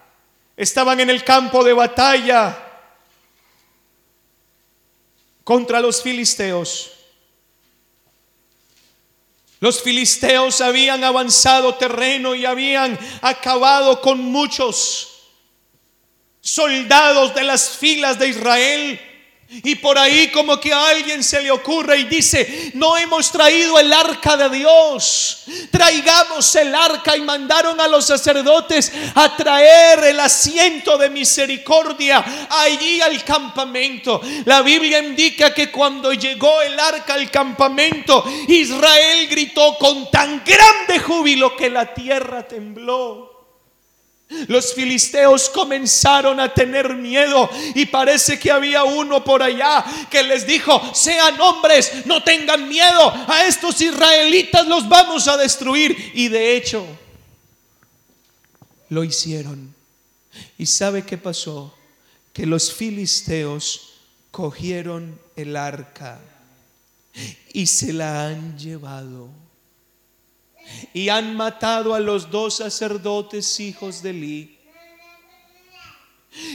[0.55, 2.55] Estaban en el campo de batalla
[5.43, 6.91] contra los filisteos.
[9.59, 15.15] Los filisteos habían avanzado terreno y habían acabado con muchos
[16.41, 19.01] soldados de las filas de Israel
[19.47, 23.79] y por ahí como que a alguien se le ocurre y dice, no hemos traído
[23.79, 30.19] el arca de Dios, traigamos el arca y mandaron a los sacerdotes a traer el
[30.19, 34.19] asiento de misericordia allí al campamento.
[34.45, 40.99] La Biblia indica que cuando llegó el arca al campamento, Israel gritó con tan grande
[40.99, 43.34] júbilo que la tierra tembló.
[44.47, 50.47] Los filisteos comenzaron a tener miedo y parece que había uno por allá que les
[50.47, 56.11] dijo, sean hombres, no tengan miedo, a estos israelitas los vamos a destruir.
[56.15, 56.85] Y de hecho,
[58.89, 59.75] lo hicieron.
[60.57, 61.75] ¿Y sabe qué pasó?
[62.33, 63.93] Que los filisteos
[64.31, 66.19] cogieron el arca
[67.53, 69.29] y se la han llevado
[70.93, 74.54] y han matado a los dos sacerdotes hijos de Li.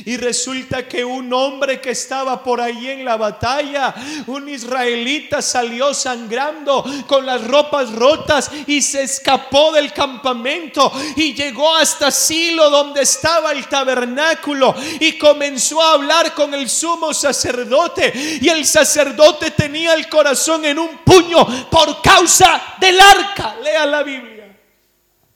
[0.04, 3.94] Y resulta que un hombre que estaba por ahí en la batalla,
[4.26, 11.74] un israelita, salió sangrando con las ropas rotas y se escapó del campamento y llegó
[11.74, 18.12] hasta Silo donde estaba el tabernáculo y comenzó a hablar con el sumo sacerdote.
[18.40, 23.56] Y el sacerdote tenía el corazón en un puño por causa del arca.
[23.62, 24.40] Lea la Biblia.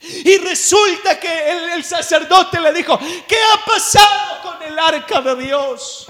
[0.07, 6.07] Y resulta que el, sacerdote le dijo, ¿qué ha pasado con el arca de Dios?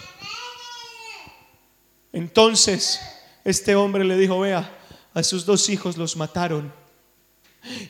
[2.12, 3.00] Entonces
[3.44, 4.70] este hombre le dijo, vea,
[5.14, 6.74] a sus dos hijos los mataron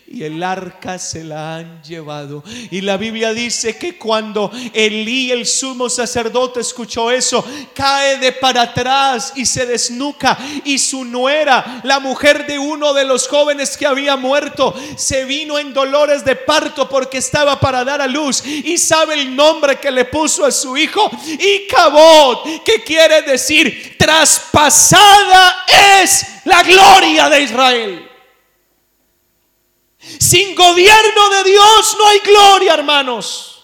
[0.06, 2.44] y el arca se la han llevado.
[2.70, 8.62] Y la Biblia dice que cuando Elí, el sumo sacerdote, escuchó eso, cae de para
[8.62, 10.38] atrás y se desnuca.
[10.64, 15.58] Y su nuera, la mujer de uno de los jóvenes que había muerto, se vino
[15.58, 18.44] en dolores de parto porque estaba para dar a luz.
[18.44, 23.96] Y sabe el nombre que le puso a su hijo, y Cabot, que quiere decir,
[23.98, 25.64] traspasada
[26.02, 28.13] es la gloria de Israel.
[30.18, 33.54] Sin gobierno de Dios no hay gloria, hermanos.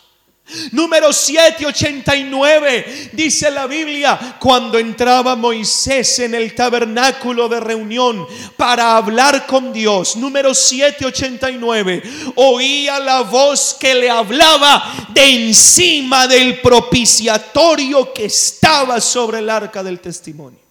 [0.73, 8.27] Número 789 dice la Biblia, cuando entraba Moisés en el tabernáculo de reunión
[8.57, 10.17] para hablar con Dios.
[10.17, 12.03] Número 789,
[12.35, 19.85] oía la voz que le hablaba de encima del propiciatorio que estaba sobre el arca
[19.85, 20.70] del testimonio.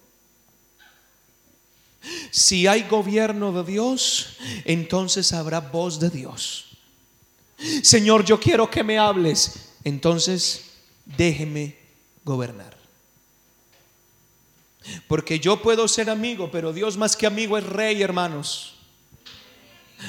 [2.30, 6.66] Si hay gobierno de Dios, entonces habrá voz de Dios.
[7.82, 10.70] Señor, yo quiero que me hables, entonces
[11.04, 11.76] déjeme
[12.24, 12.76] gobernar.
[15.06, 18.79] Porque yo puedo ser amigo, pero Dios más que amigo es rey, hermanos.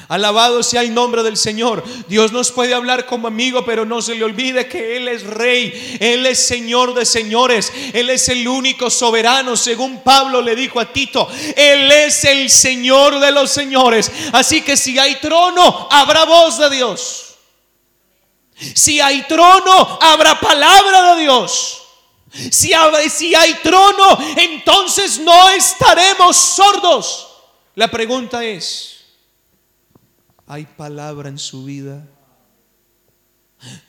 [0.08, 1.82] Alabado sea el nombre del Señor.
[2.08, 5.96] Dios nos puede hablar como amigo, pero no se le olvide que Él es rey,
[6.00, 10.92] Él es Señor de señores, Él es el único soberano, según Pablo le dijo a
[10.92, 14.10] Tito, Él es el Señor de los señores.
[14.32, 17.34] Así que si hay trono, habrá voz de Dios.
[18.74, 21.82] Si hay trono, habrá palabra de Dios.
[22.32, 22.72] Si,
[23.10, 27.28] si hay trono, entonces no estaremos sordos.
[27.74, 28.91] La pregunta es,
[30.46, 32.06] ¿Hay palabra en su vida?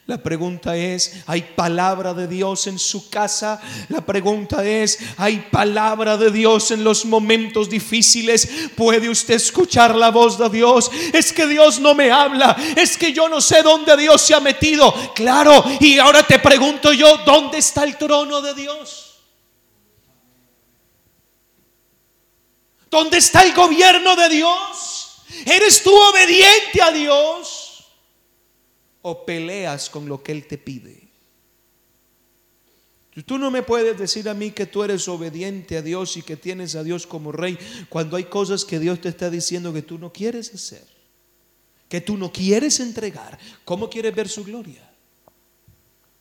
[0.06, 3.60] La pregunta es, ¿hay palabra de Dios en su casa?
[3.90, 8.48] La pregunta es, ¿hay palabra de Dios en los momentos difíciles?
[8.76, 10.92] ¿Puede usted escuchar la voz de Dios?
[11.12, 14.40] Es que Dios no me habla, es que yo no sé dónde Dios se ha
[14.40, 14.94] metido.
[15.16, 19.22] Claro, y ahora te pregunto yo, ¿dónde está el trono de Dios?
[22.92, 24.93] ¿Dónde está el gobierno de Dios?
[25.46, 27.74] ¿Eres tú obediente a Dios?
[29.04, 31.04] o peleas con lo que Él te pide.
[33.26, 36.36] Tú no me puedes decir a mí que tú eres obediente a Dios y que
[36.36, 40.00] tienes a Dios como rey cuando hay cosas que Dios te está diciendo que tú
[40.00, 40.84] no quieres hacer,
[41.88, 43.38] que tú no quieres entregar.
[43.66, 44.90] ¿Cómo quieres ver su gloria?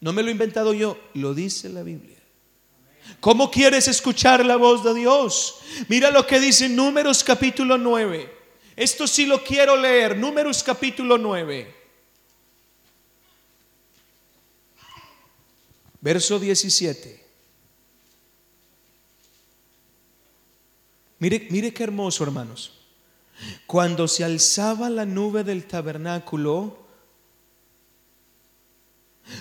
[0.01, 2.19] No me lo he inventado yo, lo dice la Biblia.
[3.21, 5.61] ¿Cómo quieres escuchar la voz de Dios?
[5.89, 8.42] Mira lo que dice Números capítulo 9.
[8.83, 11.73] Esto sí lo quiero leer, Números capítulo 9.
[16.01, 17.25] Verso 17.
[21.21, 22.73] Mire, mire qué hermoso, hermanos.
[23.69, 26.82] Cuando se alzaba la nube del tabernáculo,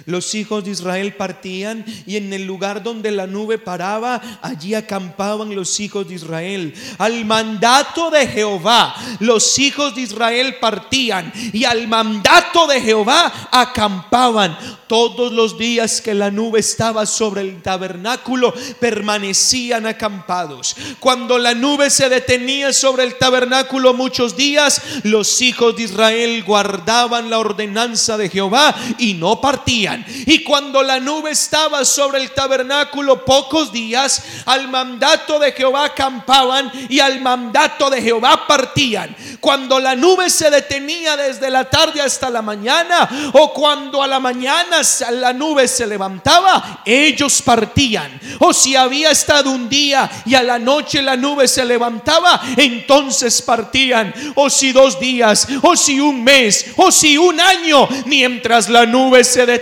[0.06, 5.56] los hijos de Israel partían y en el lugar donde la nube paraba, allí acampaban
[5.56, 6.74] los hijos de Israel.
[6.98, 14.58] Al mandato de Jehová, los hijos de Israel partían y al mandato de Jehová acampaban.
[14.88, 20.76] Todos los días que la nube estaba sobre el tabernáculo, permanecían acampados.
[21.00, 27.30] Cuando la nube se detenía sobre el tabernáculo muchos días, los hijos de Israel guardaban
[27.30, 29.71] la ordenanza de Jehová y no partían.
[29.72, 36.72] Y cuando la nube estaba sobre el tabernáculo pocos días, al mandato de Jehová acampaban
[36.90, 39.16] y al mandato de Jehová partían.
[39.40, 44.20] Cuando la nube se detenía desde la tarde hasta la mañana o cuando a la
[44.20, 48.20] mañana la nube se levantaba, ellos partían.
[48.40, 53.42] O si había estado un día y a la noche la nube se levantaba, entonces
[53.42, 54.14] partían.
[54.36, 59.24] O si dos días, o si un mes, o si un año, mientras la nube
[59.24, 59.61] se detenía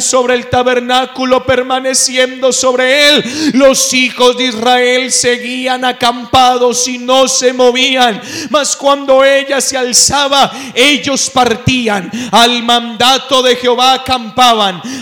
[0.00, 7.52] sobre el tabernáculo, permaneciendo sobre él, los hijos de Israel seguían acampados y no se
[7.52, 8.20] movían.
[8.50, 12.10] Mas cuando ella se alzaba, ellos partían.
[12.32, 14.36] Al mandato de Jehová acampaban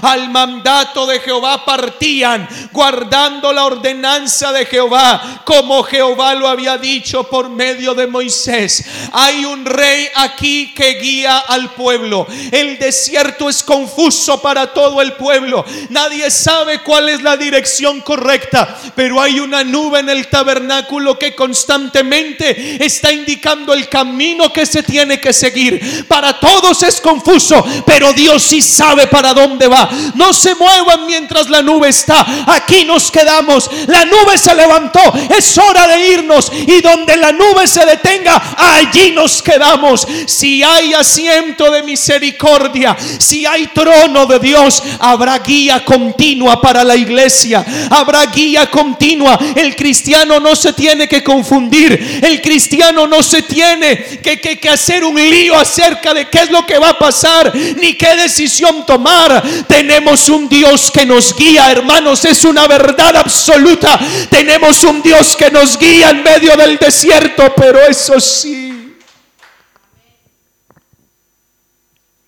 [0.03, 7.25] al mandato de Jehová partían, guardando la ordenanza de Jehová, como Jehová lo había dicho
[7.25, 8.85] por medio de Moisés.
[9.13, 12.27] Hay un rey aquí que guía al pueblo.
[12.51, 15.65] El desierto es confuso para todo el pueblo.
[15.91, 21.35] Nadie sabe cuál es la dirección correcta, pero hay una nube en el tabernáculo que
[21.35, 26.07] constantemente está indicando el camino que se tiene que seguir.
[26.07, 29.89] Para todos es confuso, pero Dios sí sabe para dónde va.
[30.15, 32.45] No se muevan mientras la nube está.
[32.47, 33.71] Aquí nos quedamos.
[33.87, 35.01] La nube se levantó.
[35.37, 36.51] Es hora de irnos.
[36.67, 40.07] Y donde la nube se detenga, allí nos quedamos.
[40.27, 46.97] Si hay asiento de misericordia, si hay trono de Dios, habrá guía continua para la
[46.97, 47.65] iglesia.
[47.91, 49.39] Habrá guía continua.
[49.55, 52.21] El cristiano no se tiene que confundir.
[52.23, 56.67] El cristiano no se tiene que, que, hacer un lío acerca de qué es lo
[56.67, 59.43] que va a pasar, ni qué decisión tomar.
[59.67, 63.99] Tenemos un Dios que nos guía, hermanos, es una verdad absoluta.
[64.31, 68.95] Tenemos un Dios que nos guía en medio del desierto, pero eso sí,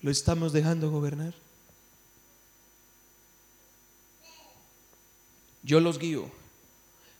[0.01, 1.33] ¿lo estamos dejando gobernar?
[5.67, 6.31] Yo los guío.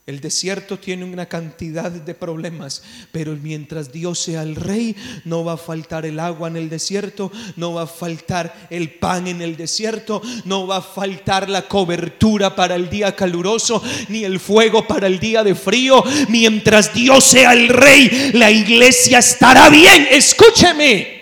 [0.05, 2.81] El desierto tiene una cantidad de problemas,
[3.11, 4.95] pero mientras Dios sea el rey,
[5.25, 9.27] no va a faltar el agua en el desierto, no va a faltar el pan
[9.27, 14.39] en el desierto, no va a faltar la cobertura para el día caluroso, ni el
[14.39, 16.01] fuego para el día de frío.
[16.29, 20.07] Mientras Dios sea el rey, la iglesia estará bien.
[20.09, 21.16] Escúcheme.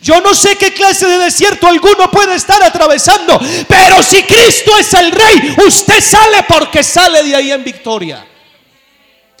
[0.00, 4.94] Yo no sé qué clase de desierto alguno puede estar atravesando, pero si Cristo es
[4.94, 8.26] el rey, usted sale porque sale de ahí en victoria.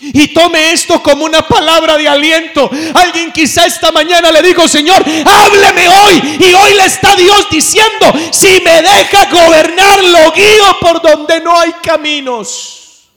[0.00, 2.68] Y tome esto como una palabra de aliento.
[2.92, 6.38] Alguien quizá esta mañana le dijo, Señor, hábleme hoy.
[6.40, 11.56] Y hoy le está Dios diciendo, si me deja gobernar, lo guío por donde no
[11.56, 13.10] hay caminos.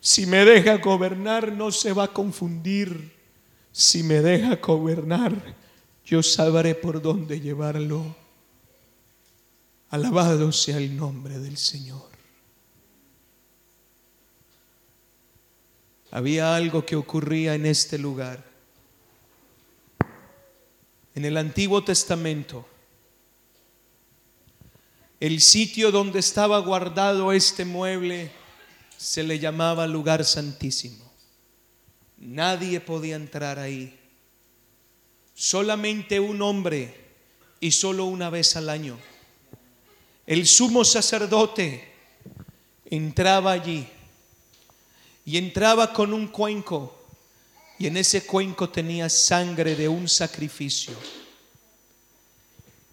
[0.00, 3.16] Si me deja gobernar, no se va a confundir.
[3.72, 5.32] Si me deja gobernar,
[6.04, 8.16] yo sabré por dónde llevarlo.
[9.90, 12.10] Alabado sea el nombre del Señor.
[16.10, 18.44] Había algo que ocurría en este lugar.
[21.14, 22.66] En el Antiguo Testamento,
[25.20, 28.32] el sitio donde estaba guardado este mueble
[28.96, 31.12] se le llamaba lugar santísimo.
[32.18, 33.98] Nadie podía entrar ahí.
[35.34, 37.02] Solamente un hombre
[37.60, 38.98] y solo una vez al año.
[40.26, 41.92] El sumo sacerdote
[42.90, 43.86] entraba allí
[45.24, 46.98] y entraba con un cuenco
[47.78, 50.94] y en ese cuenco tenía sangre de un sacrificio.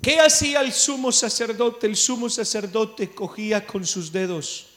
[0.01, 1.85] ¿Qué hacía el sumo sacerdote?
[1.85, 4.67] El sumo sacerdote cogía con sus dedos,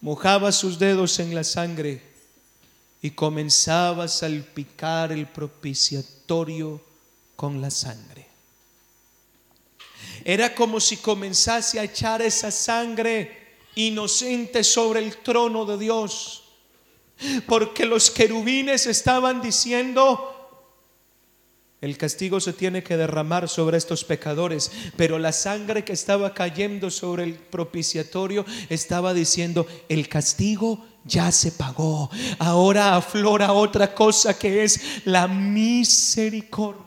[0.00, 2.02] mojaba sus dedos en la sangre
[3.00, 6.82] y comenzaba a salpicar el propiciatorio
[7.36, 8.26] con la sangre.
[10.24, 16.42] Era como si comenzase a echar esa sangre inocente sobre el trono de Dios.
[17.46, 20.32] Porque los querubines estaban diciendo,
[21.80, 26.90] el castigo se tiene que derramar sobre estos pecadores, pero la sangre que estaba cayendo
[26.90, 32.10] sobre el propiciatorio estaba diciendo, el castigo ya se pagó.
[32.38, 36.85] Ahora aflora otra cosa que es la misericordia.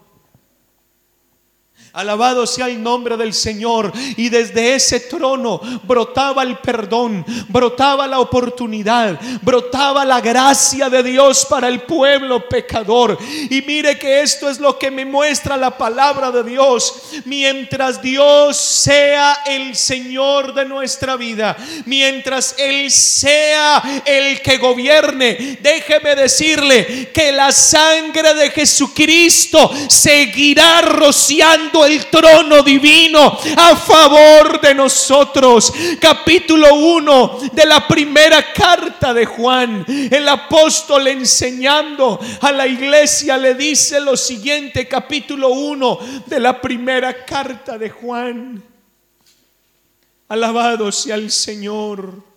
[1.93, 3.91] Alabado sea el nombre del Señor.
[4.15, 11.45] Y desde ese trono brotaba el perdón, brotaba la oportunidad, brotaba la gracia de Dios
[11.49, 13.17] para el pueblo pecador.
[13.49, 16.93] Y mire que esto es lo que me muestra la palabra de Dios.
[17.25, 26.15] Mientras Dios sea el Señor de nuestra vida, mientras Él sea el que gobierne, déjeme
[26.15, 35.73] decirle que la sangre de Jesucristo seguirá rociando el trono divino a favor de nosotros.
[35.99, 39.86] Capítulo 1 de la primera carta de Juan.
[39.88, 47.25] El apóstol enseñando a la iglesia le dice lo siguiente, capítulo 1 de la primera
[47.25, 48.63] carta de Juan.
[50.27, 52.28] Alabado sea el Señor.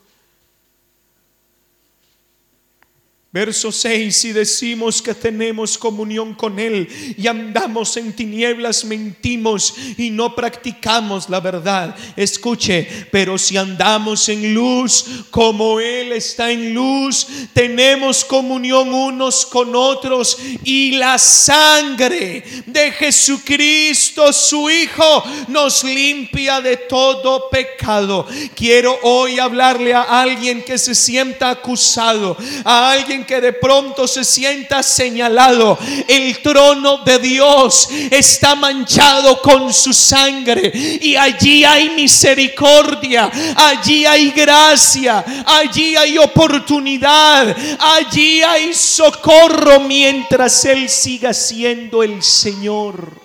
[3.35, 10.11] Verso 6, si decimos que tenemos comunión con Él y andamos en tinieblas, mentimos y
[10.11, 11.97] no practicamos la verdad.
[12.15, 19.75] Escuche, pero si andamos en luz como Él está en luz, tenemos comunión unos con
[19.75, 28.27] otros y la sangre de Jesucristo, su Hijo, nos limpia de todo pecado.
[28.55, 34.25] Quiero hoy hablarle a alguien que se sienta acusado, a alguien que de pronto se
[34.25, 40.71] sienta señalado, el trono de Dios está manchado con su sangre
[41.01, 50.89] y allí hay misericordia, allí hay gracia, allí hay oportunidad, allí hay socorro mientras Él
[50.89, 53.21] siga siendo el Señor.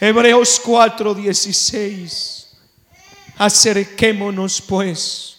[0.00, 2.46] Hebreos 4:16.
[3.38, 5.38] Acerquémonos pues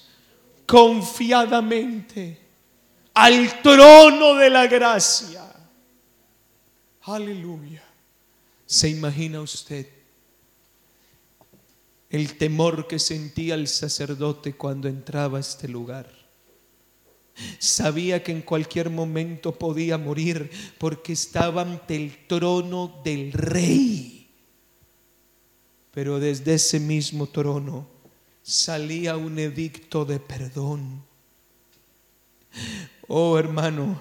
[0.65, 2.42] confiadamente
[3.13, 5.43] al trono de la gracia.
[7.01, 7.83] Aleluya.
[8.65, 9.87] ¿Se imagina usted
[12.09, 16.09] el temor que sentía el sacerdote cuando entraba a este lugar?
[17.59, 24.29] Sabía que en cualquier momento podía morir porque estaba ante el trono del rey.
[25.91, 27.87] Pero desde ese mismo trono
[28.41, 31.03] salía un edicto de perdón
[33.07, 33.99] Oh hermano,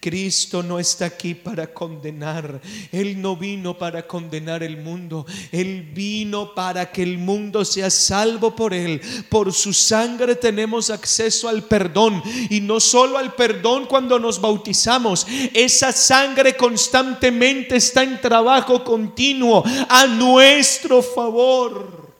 [0.00, 2.60] Cristo no está aquí para condenar.
[2.92, 5.26] Él no vino para condenar el mundo.
[5.50, 9.00] Él vino para que el mundo sea salvo por Él.
[9.28, 12.22] Por su sangre tenemos acceso al perdón.
[12.48, 15.26] Y no solo al perdón cuando nos bautizamos.
[15.52, 22.14] Esa sangre constantemente está en trabajo continuo a nuestro favor.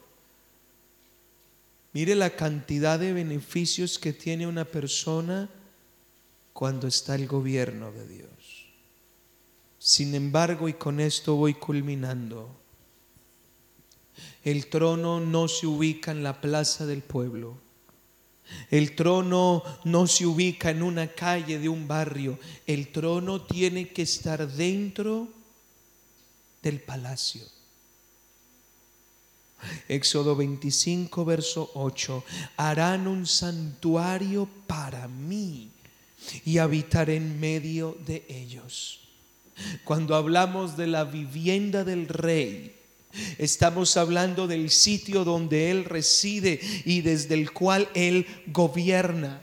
[1.93, 5.49] Mire la cantidad de beneficios que tiene una persona
[6.57, 8.65] cuando está el gobierno de Dios.
[9.77, 12.49] Sin embargo, y con esto voy culminando,
[14.43, 17.59] el trono no se ubica en la plaza del pueblo.
[18.71, 22.39] El trono no se ubica en una calle de un barrio.
[22.65, 25.27] El trono tiene que estar dentro
[26.63, 27.43] del palacio.
[29.87, 32.23] Éxodo 25, verso 8.
[32.57, 35.76] Harán un santuario para mí
[36.45, 39.01] y habitar en medio de ellos.
[39.83, 42.73] Cuando hablamos de la vivienda del rey,
[43.37, 49.41] Estamos hablando del sitio donde Él reside y desde el cual Él gobierna.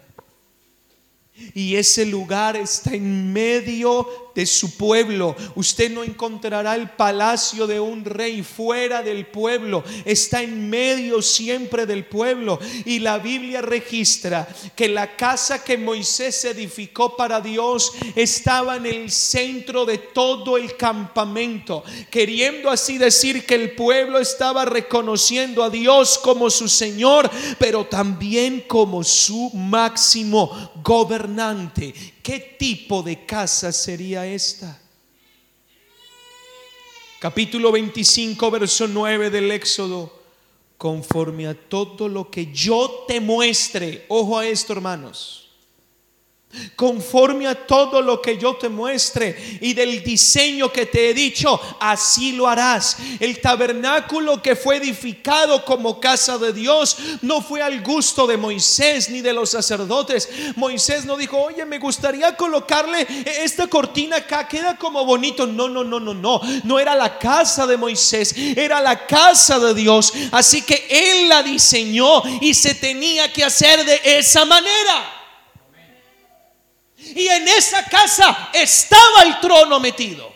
[1.54, 5.36] Y ese lugar está en medio de su pueblo.
[5.54, 9.84] Usted no encontrará el palacio de un rey fuera del pueblo.
[10.04, 12.58] Está en medio siempre del pueblo.
[12.84, 19.10] Y la Biblia registra que la casa que Moisés edificó para Dios estaba en el
[19.10, 21.84] centro de todo el campamento.
[22.10, 28.64] Queriendo así decir que el pueblo estaba reconociendo a Dios como su Señor, pero también
[28.66, 32.13] como su máximo gobernante.
[32.24, 34.80] ¿Qué tipo de casa sería esta?
[37.20, 40.24] Capítulo 25, verso 9 del Éxodo.
[40.78, 45.43] Conforme a todo lo que yo te muestre, ojo a esto hermanos
[46.76, 51.60] conforme a todo lo que yo te muestre y del diseño que te he dicho,
[51.80, 52.96] así lo harás.
[53.20, 59.10] El tabernáculo que fue edificado como casa de Dios no fue al gusto de Moisés
[59.10, 60.28] ni de los sacerdotes.
[60.56, 65.46] Moisés no dijo, oye, me gustaría colocarle esta cortina acá, queda como bonito.
[65.46, 66.40] No, no, no, no, no.
[66.64, 70.12] No era la casa de Moisés, era la casa de Dios.
[70.32, 75.13] Así que él la diseñó y se tenía que hacer de esa manera.
[77.14, 80.32] Y en esa casa estaba el trono metido.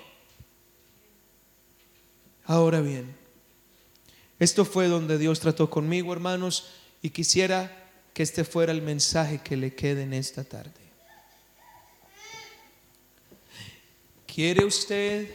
[2.45, 3.17] Ahora bien,
[4.39, 6.71] esto fue donde Dios trató conmigo, hermanos,
[7.03, 10.73] y quisiera que este fuera el mensaje que le quede en esta tarde.
[14.27, 15.35] ¿Quiere usted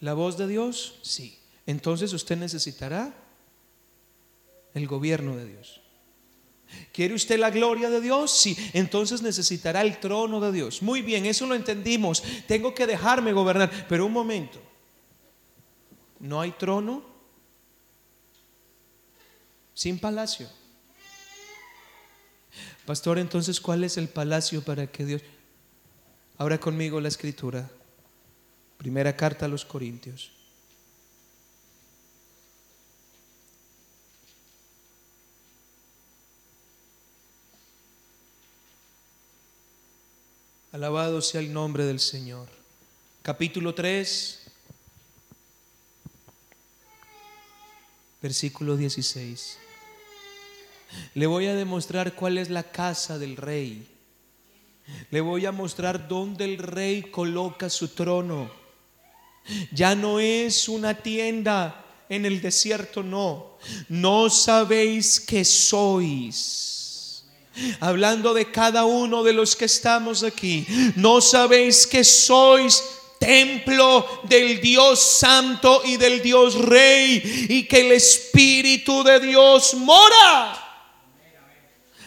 [0.00, 0.98] la voz de Dios?
[1.02, 1.38] Sí.
[1.66, 3.14] Entonces usted necesitará
[4.74, 5.77] el gobierno de Dios.
[6.92, 8.30] ¿Quiere usted la gloria de Dios?
[8.30, 10.82] Sí, entonces necesitará el trono de Dios.
[10.82, 12.22] Muy bien, eso lo entendimos.
[12.46, 13.86] Tengo que dejarme gobernar.
[13.88, 14.60] Pero un momento,
[16.20, 17.02] ¿no hay trono?
[19.74, 20.48] Sin palacio.
[22.84, 25.22] Pastor, entonces, ¿cuál es el palacio para que Dios...
[26.38, 27.70] Ahora conmigo la escritura.
[28.76, 30.37] Primera carta a los Corintios.
[40.78, 42.46] Alabado sea el nombre del Señor.
[43.22, 44.42] Capítulo 3,
[48.22, 49.58] versículo 16.
[51.14, 53.88] Le voy a demostrar cuál es la casa del rey.
[55.10, 58.48] Le voy a mostrar dónde el rey coloca su trono.
[59.72, 63.58] Ya no es una tienda en el desierto, no.
[63.88, 66.77] No sabéis que sois
[67.80, 70.66] hablando de cada uno de los que estamos aquí.
[70.96, 72.82] ¿No sabéis que sois
[73.18, 80.64] templo del Dios Santo y del Dios Rey y que el Espíritu de Dios mora?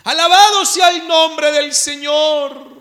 [0.03, 2.71] Alabado sea el nombre del Señor.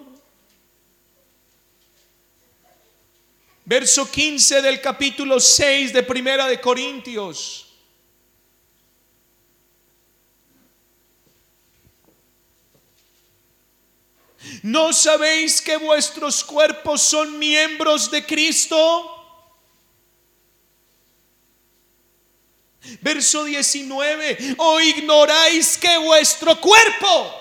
[3.64, 7.69] Verso 15 del capítulo 6 de Primera de Corintios.
[14.62, 19.16] ¿No sabéis que vuestros cuerpos son miembros de Cristo?
[23.02, 27.40] Verso 19, o ignoráis que vuestro cuerpo,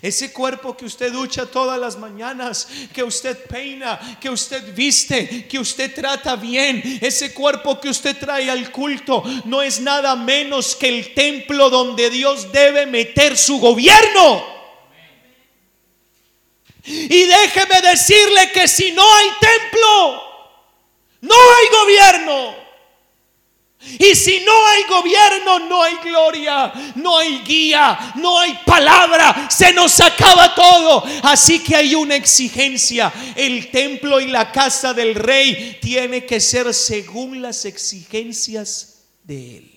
[0.00, 5.58] ese cuerpo que usted ducha todas las mañanas, que usted peina, que usted viste, que
[5.58, 10.88] usted trata bien, ese cuerpo que usted trae al culto, no es nada menos que
[10.88, 14.53] el templo donde Dios debe meter su gobierno.
[16.86, 20.22] Y déjeme decirle que si no hay templo,
[21.22, 22.64] no hay gobierno.
[23.98, 29.72] Y si no hay gobierno, no hay gloria, no hay guía, no hay palabra, se
[29.72, 31.04] nos acaba todo.
[31.22, 33.12] Así que hay una exigencia.
[33.36, 39.70] El templo y la casa del rey tiene que ser según las exigencias de él.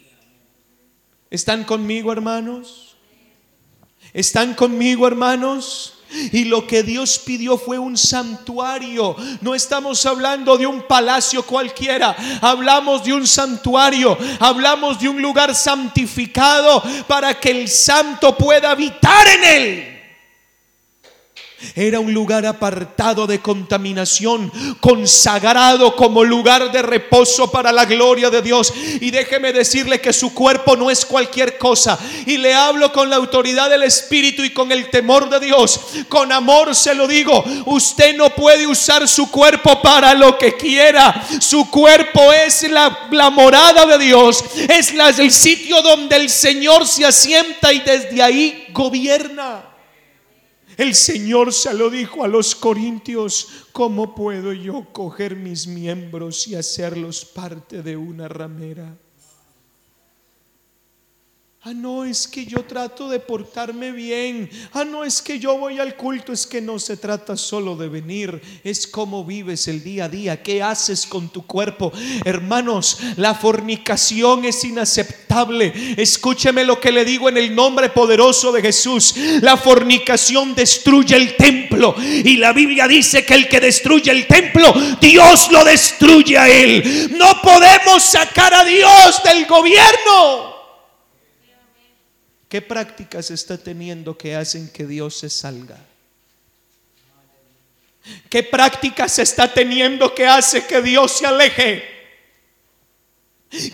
[1.30, 2.96] ¿Están conmigo, hermanos?
[4.14, 5.97] ¿Están conmigo, hermanos?
[6.10, 9.16] Y lo que Dios pidió fue un santuario.
[9.42, 12.16] No estamos hablando de un palacio cualquiera.
[12.42, 14.18] Hablamos de un santuario.
[14.40, 19.97] Hablamos de un lugar santificado para que el santo pueda habitar en él.
[21.76, 28.44] Era un lugar apartado de contaminación, consagrado como lugar de reposo para la gloria de
[28.44, 28.72] Dios.
[29.02, 31.98] Y déjeme decirle que su cuerpo no es cualquier cosa.
[32.28, 35.80] Y le hablo con la autoridad del Espíritu y con el temor de Dios.
[36.08, 37.44] Con amor se lo digo.
[37.66, 41.26] Usted no puede usar su cuerpo para lo que quiera.
[41.40, 44.44] Su cuerpo es la, morada de Dios.
[44.70, 49.67] Es el sitio donde el Señor se asienta y desde ahí gobierna.
[50.78, 56.54] El Señor se lo dijo a los corintios, ¿cómo puedo yo coger mis miembros y
[56.54, 58.96] hacerlos parte de una ramera?
[61.70, 64.50] Ah, no, es que yo trato de portarme bien.
[64.72, 66.32] Ah, no, es que yo voy al culto.
[66.32, 68.42] Es que no se trata solo de venir.
[68.64, 70.42] Es cómo vives el día a día.
[70.42, 71.92] ¿Qué haces con tu cuerpo?
[72.24, 75.74] Hermanos, la fornicación es inaceptable.
[75.98, 79.16] Escúcheme lo que le digo en el nombre poderoso de Jesús.
[79.42, 81.96] La fornicación destruye el templo.
[82.00, 87.14] Y la Biblia dice que el que destruye el templo, Dios lo destruye a él.
[87.18, 90.57] No podemos sacar a Dios del gobierno.
[92.50, 95.78] ¿Qué prácticas está teniendo que hacen que Dios se salga?
[98.30, 101.84] ¿Qué prácticas está teniendo que hace que Dios se aleje?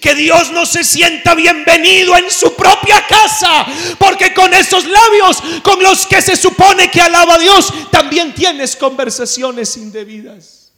[0.01, 3.65] Que Dios no se sienta bienvenido en su propia casa,
[3.99, 8.76] porque con esos labios con los que se supone que alaba a Dios, también tienes
[8.76, 10.71] conversaciones indebidas.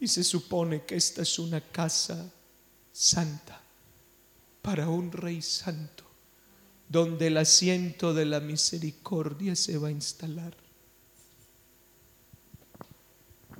[0.00, 2.30] Y se supone que esta es una casa
[2.92, 3.57] santa
[4.62, 6.04] para un rey santo,
[6.88, 10.56] donde el asiento de la misericordia se va a instalar.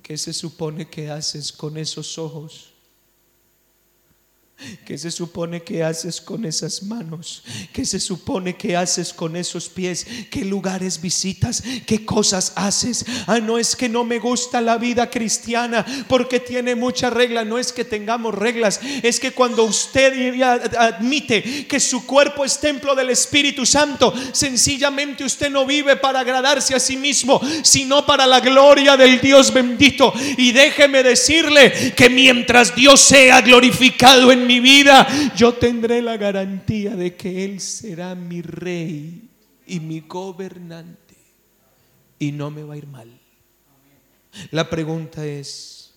[0.02, 2.72] ¿Qué se supone que haces con esos ojos?
[4.84, 7.44] ¿Qué se supone que haces con esas manos?
[7.72, 10.04] ¿Qué se supone que haces con esos pies?
[10.30, 11.62] ¿Qué lugares visitas?
[11.86, 13.04] ¿Qué cosas haces?
[13.28, 17.46] Ah, no es que no me gusta la vida cristiana porque tiene muchas reglas.
[17.46, 18.80] No es que tengamos reglas.
[19.04, 25.50] Es que cuando usted admite que su cuerpo es templo del Espíritu Santo, sencillamente usted
[25.50, 30.12] no vive para agradarse a sí mismo, sino para la gloria del Dios bendito.
[30.36, 36.96] Y déjeme decirle que mientras Dios sea glorificado en mi vida, yo tendré la garantía
[36.96, 39.28] de que Él será mi rey
[39.66, 41.16] y mi gobernante.
[42.18, 43.20] Y no me va a ir mal.
[44.50, 45.94] La pregunta es,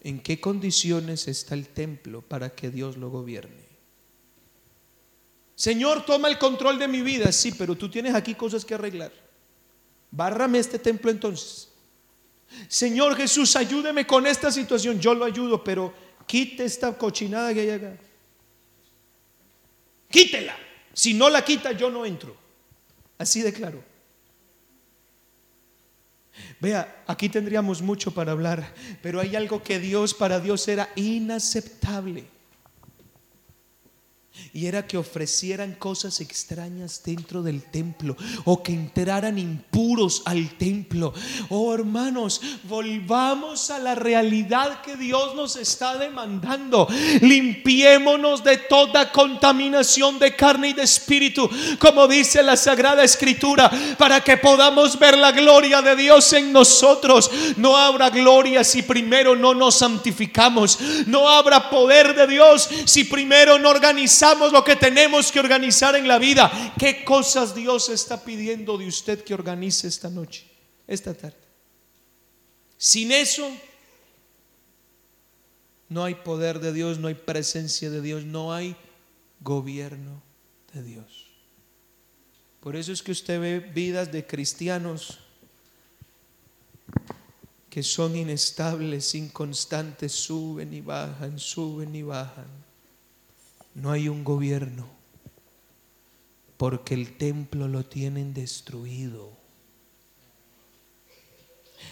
[0.00, 3.66] ¿en qué condiciones está el templo para que Dios lo gobierne?
[5.54, 7.30] Señor, toma el control de mi vida.
[7.32, 9.12] Sí, pero tú tienes aquí cosas que arreglar.
[10.10, 11.68] Bárrame este templo entonces.
[12.68, 14.98] Señor Jesús, ayúdeme con esta situación.
[15.00, 15.92] Yo lo ayudo, pero
[16.26, 17.96] quite esta cochinada que hay acá.
[20.10, 20.56] Quítela.
[20.92, 22.36] Si no la quita, yo no entro.
[23.18, 23.82] Así de claro.
[26.60, 32.35] Vea, aquí tendríamos mucho para hablar, pero hay algo que Dios para Dios era inaceptable
[34.52, 41.14] y era que ofrecieran cosas extrañas dentro del templo o que entraran impuros al templo.
[41.50, 46.88] Oh hermanos, volvamos a la realidad que Dios nos está demandando.
[47.20, 54.22] Limpiémonos de toda contaminación de carne y de espíritu, como dice la Sagrada Escritura, para
[54.22, 57.30] que podamos ver la gloria de Dios en nosotros.
[57.56, 60.78] No habrá gloria si primero no nos santificamos.
[61.06, 66.08] No habrá poder de Dios si primero no organizamos lo que tenemos que organizar en
[66.08, 66.74] la vida.
[66.78, 70.46] ¿Qué cosas Dios está pidiendo de usted que organice esta noche,
[70.86, 71.36] esta tarde?
[72.76, 73.48] Sin eso,
[75.88, 78.76] no hay poder de Dios, no hay presencia de Dios, no hay
[79.40, 80.22] gobierno
[80.72, 81.26] de Dios.
[82.60, 85.20] Por eso es que usted ve vidas de cristianos
[87.70, 92.55] que son inestables, inconstantes, suben y bajan, suben y bajan
[93.76, 94.88] no hay un gobierno,
[96.56, 99.36] porque el templo lo tienen destruido.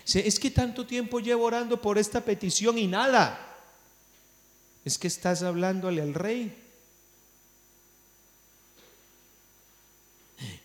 [0.07, 3.39] Es que tanto tiempo llevo orando por esta petición y nada.
[4.85, 6.57] Es que estás hablándole al rey.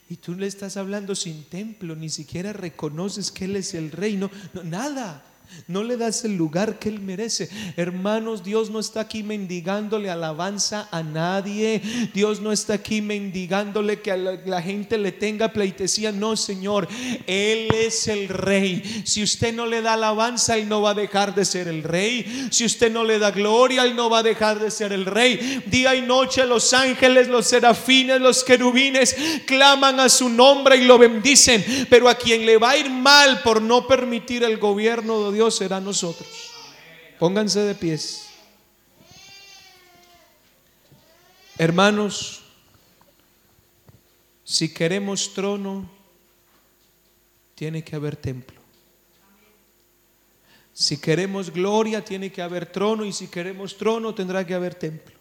[0.09, 4.15] Y tú le estás hablando sin templo, ni siquiera reconoces que Él es el rey,
[4.15, 5.28] no, no nada.
[5.67, 7.49] No le das el lugar que Él merece.
[7.75, 11.81] Hermanos, Dios no está aquí mendigándole alabanza a nadie.
[12.13, 16.11] Dios no está aquí mendigándole que a la, gente le tenga pleitesía.
[16.11, 16.87] No, Señor.
[17.27, 19.03] Él es el rey.
[19.05, 22.47] Si usted no le da alabanza, Él no va a dejar de ser el rey.
[22.51, 25.63] Si usted no le da gloria, Él no va a dejar de ser el rey.
[25.67, 30.97] Día y noche los ángeles, los serafines, los querubines claman a su nombre y lo
[30.97, 31.63] bendicen.
[31.89, 35.38] Pero a quien le va a ir mal por no permitir el gobierno de Dios
[35.39, 36.51] Dios será nosotros.
[37.17, 38.27] Pónganse de pies.
[41.57, 42.41] Hermanos,
[44.43, 45.89] si queremos trono,
[47.55, 48.59] tiene que haber templo.
[50.73, 53.05] Si queremos gloria, tiene que haber trono.
[53.05, 55.15] Y si queremos trono, tendrá que haber templo.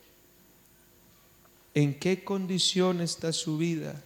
[1.75, 4.03] ¿En qué condición está su vida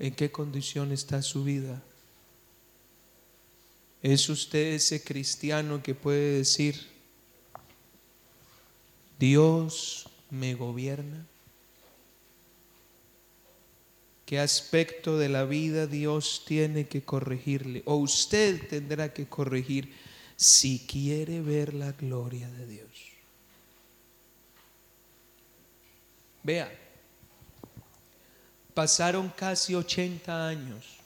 [0.00, 1.82] ¿En qué condición está su vida?
[4.02, 6.86] ¿Es usted ese cristiano que puede decir,
[9.18, 11.26] Dios me gobierna?
[14.24, 17.82] ¿Qué aspecto de la vida Dios tiene que corregirle?
[17.84, 19.92] O usted tendrá que corregir
[20.36, 22.88] si quiere ver la gloria de Dios.
[26.42, 26.72] Vea,
[28.72, 30.99] pasaron casi 80 años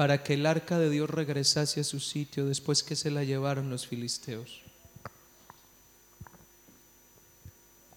[0.00, 3.68] para que el arca de Dios regresase a su sitio después que se la llevaron
[3.68, 4.62] los filisteos.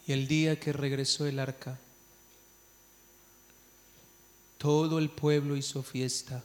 [0.06, 1.80] Y el día que regresó el arca,
[4.58, 6.43] todo el pueblo hizo fiesta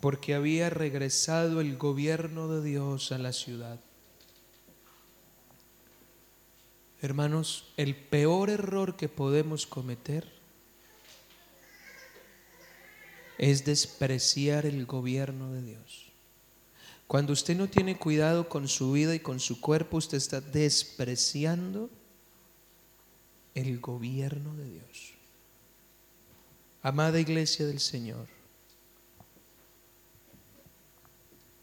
[0.00, 3.78] porque había regresado el gobierno de Dios a la ciudad.
[7.00, 10.39] Hermanos, el peor error que podemos cometer
[13.40, 16.12] es despreciar el gobierno de Dios.
[17.06, 21.88] Cuando usted no tiene cuidado con su vida y con su cuerpo, usted está despreciando
[23.54, 25.14] el gobierno de Dios.
[26.82, 28.26] Amada iglesia del Señor,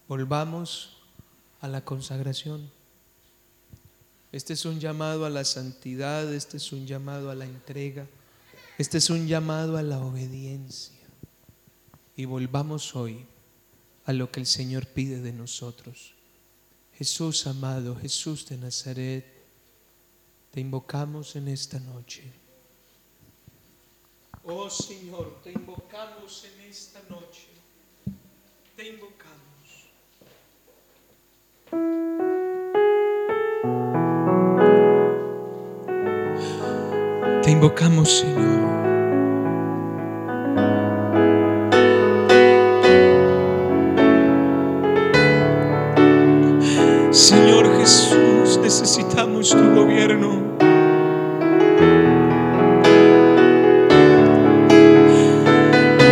[0.07, 0.97] Volvamos
[1.59, 2.71] a la consagración.
[4.31, 8.07] Este es un llamado a la santidad, este es un llamado a la entrega,
[8.77, 11.06] este es un llamado a la obediencia.
[12.17, 13.27] Y volvamos hoy
[14.05, 16.15] a lo que el Señor pide de nosotros.
[16.95, 19.23] Jesús amado, Jesús de Nazaret,
[20.49, 22.23] te invocamos en esta noche.
[24.43, 27.49] Oh Señor, te invocamos en esta noche.
[28.75, 29.27] Te invocamos.
[37.43, 38.76] Te invocamos, Señor.
[48.67, 50.41] Necesitamos tu gobierno.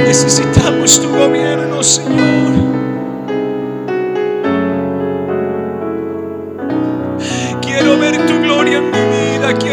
[0.08, 2.54] Necesitamos tu gobierno, Señor.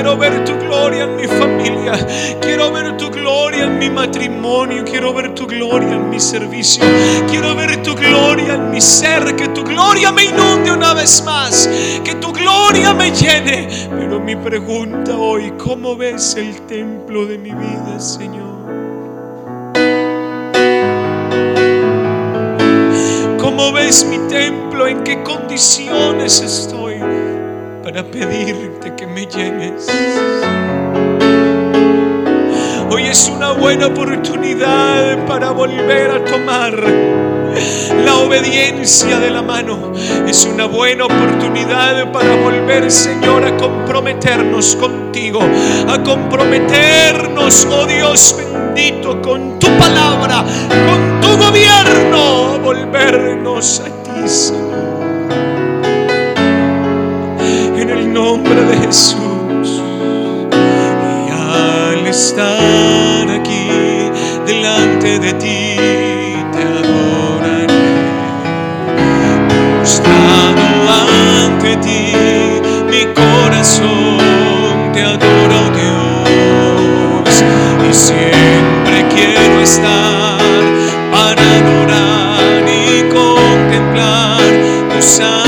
[0.02, 1.92] Quiero ver tu gloria en mi familia.
[2.40, 4.84] Quiero ver tu gloria en mi matrimonio.
[4.84, 6.84] Quiero ver tu gloria en mi servicio.
[7.30, 9.34] Quiero ver tu gloria en mi ser.
[9.36, 11.68] Que tu gloria me inunde una vez más.
[12.04, 13.68] Que tu gloria me llene.
[13.90, 18.52] Pero mi pregunta hoy, ¿cómo ves el templo de mi vida, Señor?
[23.38, 24.86] ¿Cómo ves mi templo?
[24.86, 27.00] ¿En qué condiciones estoy
[27.82, 29.88] para pedirte que me llenes?
[32.90, 37.31] Hoy es una buena oportunidad para volver a tomar
[38.04, 39.92] la obediencia de la mano.
[40.26, 45.40] Es una buena oportunidad para volver, Señor, a comprometernos contigo,
[45.88, 54.28] a comprometernos, oh Dios bendito, con tu palabra, con tu gobierno, a volvernos a ti,
[54.28, 54.62] Señor.
[57.76, 59.22] En el nombre de Jesús
[62.12, 63.68] estar aquí
[64.44, 65.61] delante de ti,
[73.62, 77.44] corazón te adora, oh Dios,
[77.88, 80.40] y siempre quiero estar
[81.12, 84.40] para adorar y contemplar
[84.90, 85.41] tu santidad.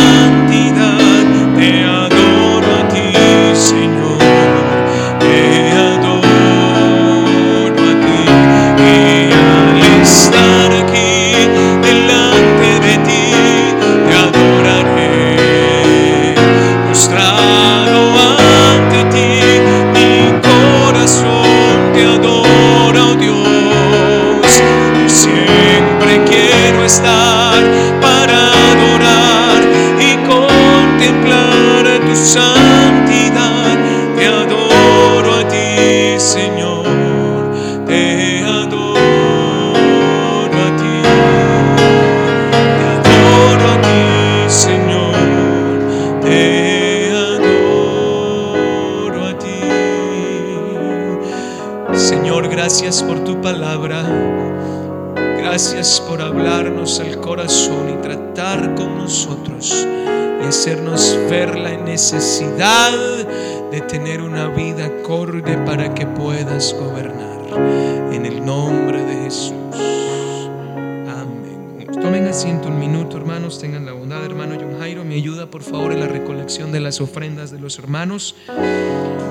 [77.01, 78.37] ofrendas de los hermanos.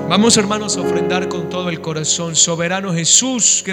[0.08, 2.36] Vamos hermanos a ofrendar con todo el corazón.
[2.36, 3.72] Soberano Jesús, gracias.